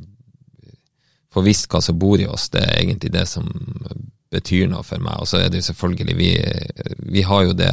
[1.39, 3.49] få visst hva som bor i oss, det er egentlig det som
[4.33, 5.23] betyr noe for meg.
[5.23, 6.33] Og så er det jo selvfølgelig Vi,
[7.15, 7.73] vi har jo det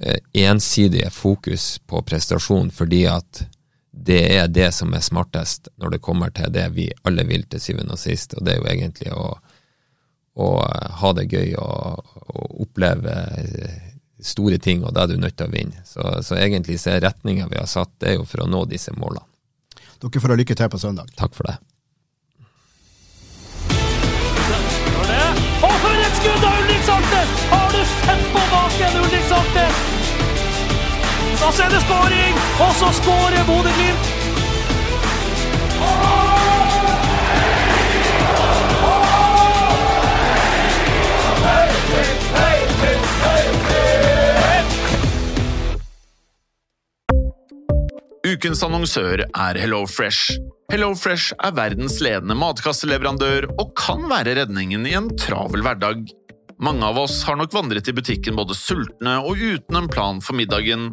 [0.00, 3.44] eh, ensidige fokus på prestasjon fordi at
[3.90, 7.60] det er det som er smartest når det kommer til det vi alle vil til
[7.60, 9.34] syvende og sist, og det er jo egentlig å
[10.40, 10.50] å
[11.00, 13.14] ha det gøy og, og oppleve
[14.20, 15.82] store ting, og da er du nødt til å vinne.
[15.88, 18.66] Så, så egentlig så er retninga vi har satt, det er jo for å nå
[18.70, 19.26] disse målene.
[20.00, 21.12] dere får ha lykke til på søndag.
[21.16, 21.56] Takk for det.
[31.40, 34.10] Så er det skåring, og så skårer Bodø-Glimt!
[48.30, 50.36] Ukens annonsør er HelloFresh.
[50.70, 56.04] HelloFresh er verdens ledende matkasseleverandør og kan være redningen i en travel hverdag.
[56.60, 60.36] Mange av oss har nok vandret i butikken både sultne og uten en plan for
[60.36, 60.92] middagen,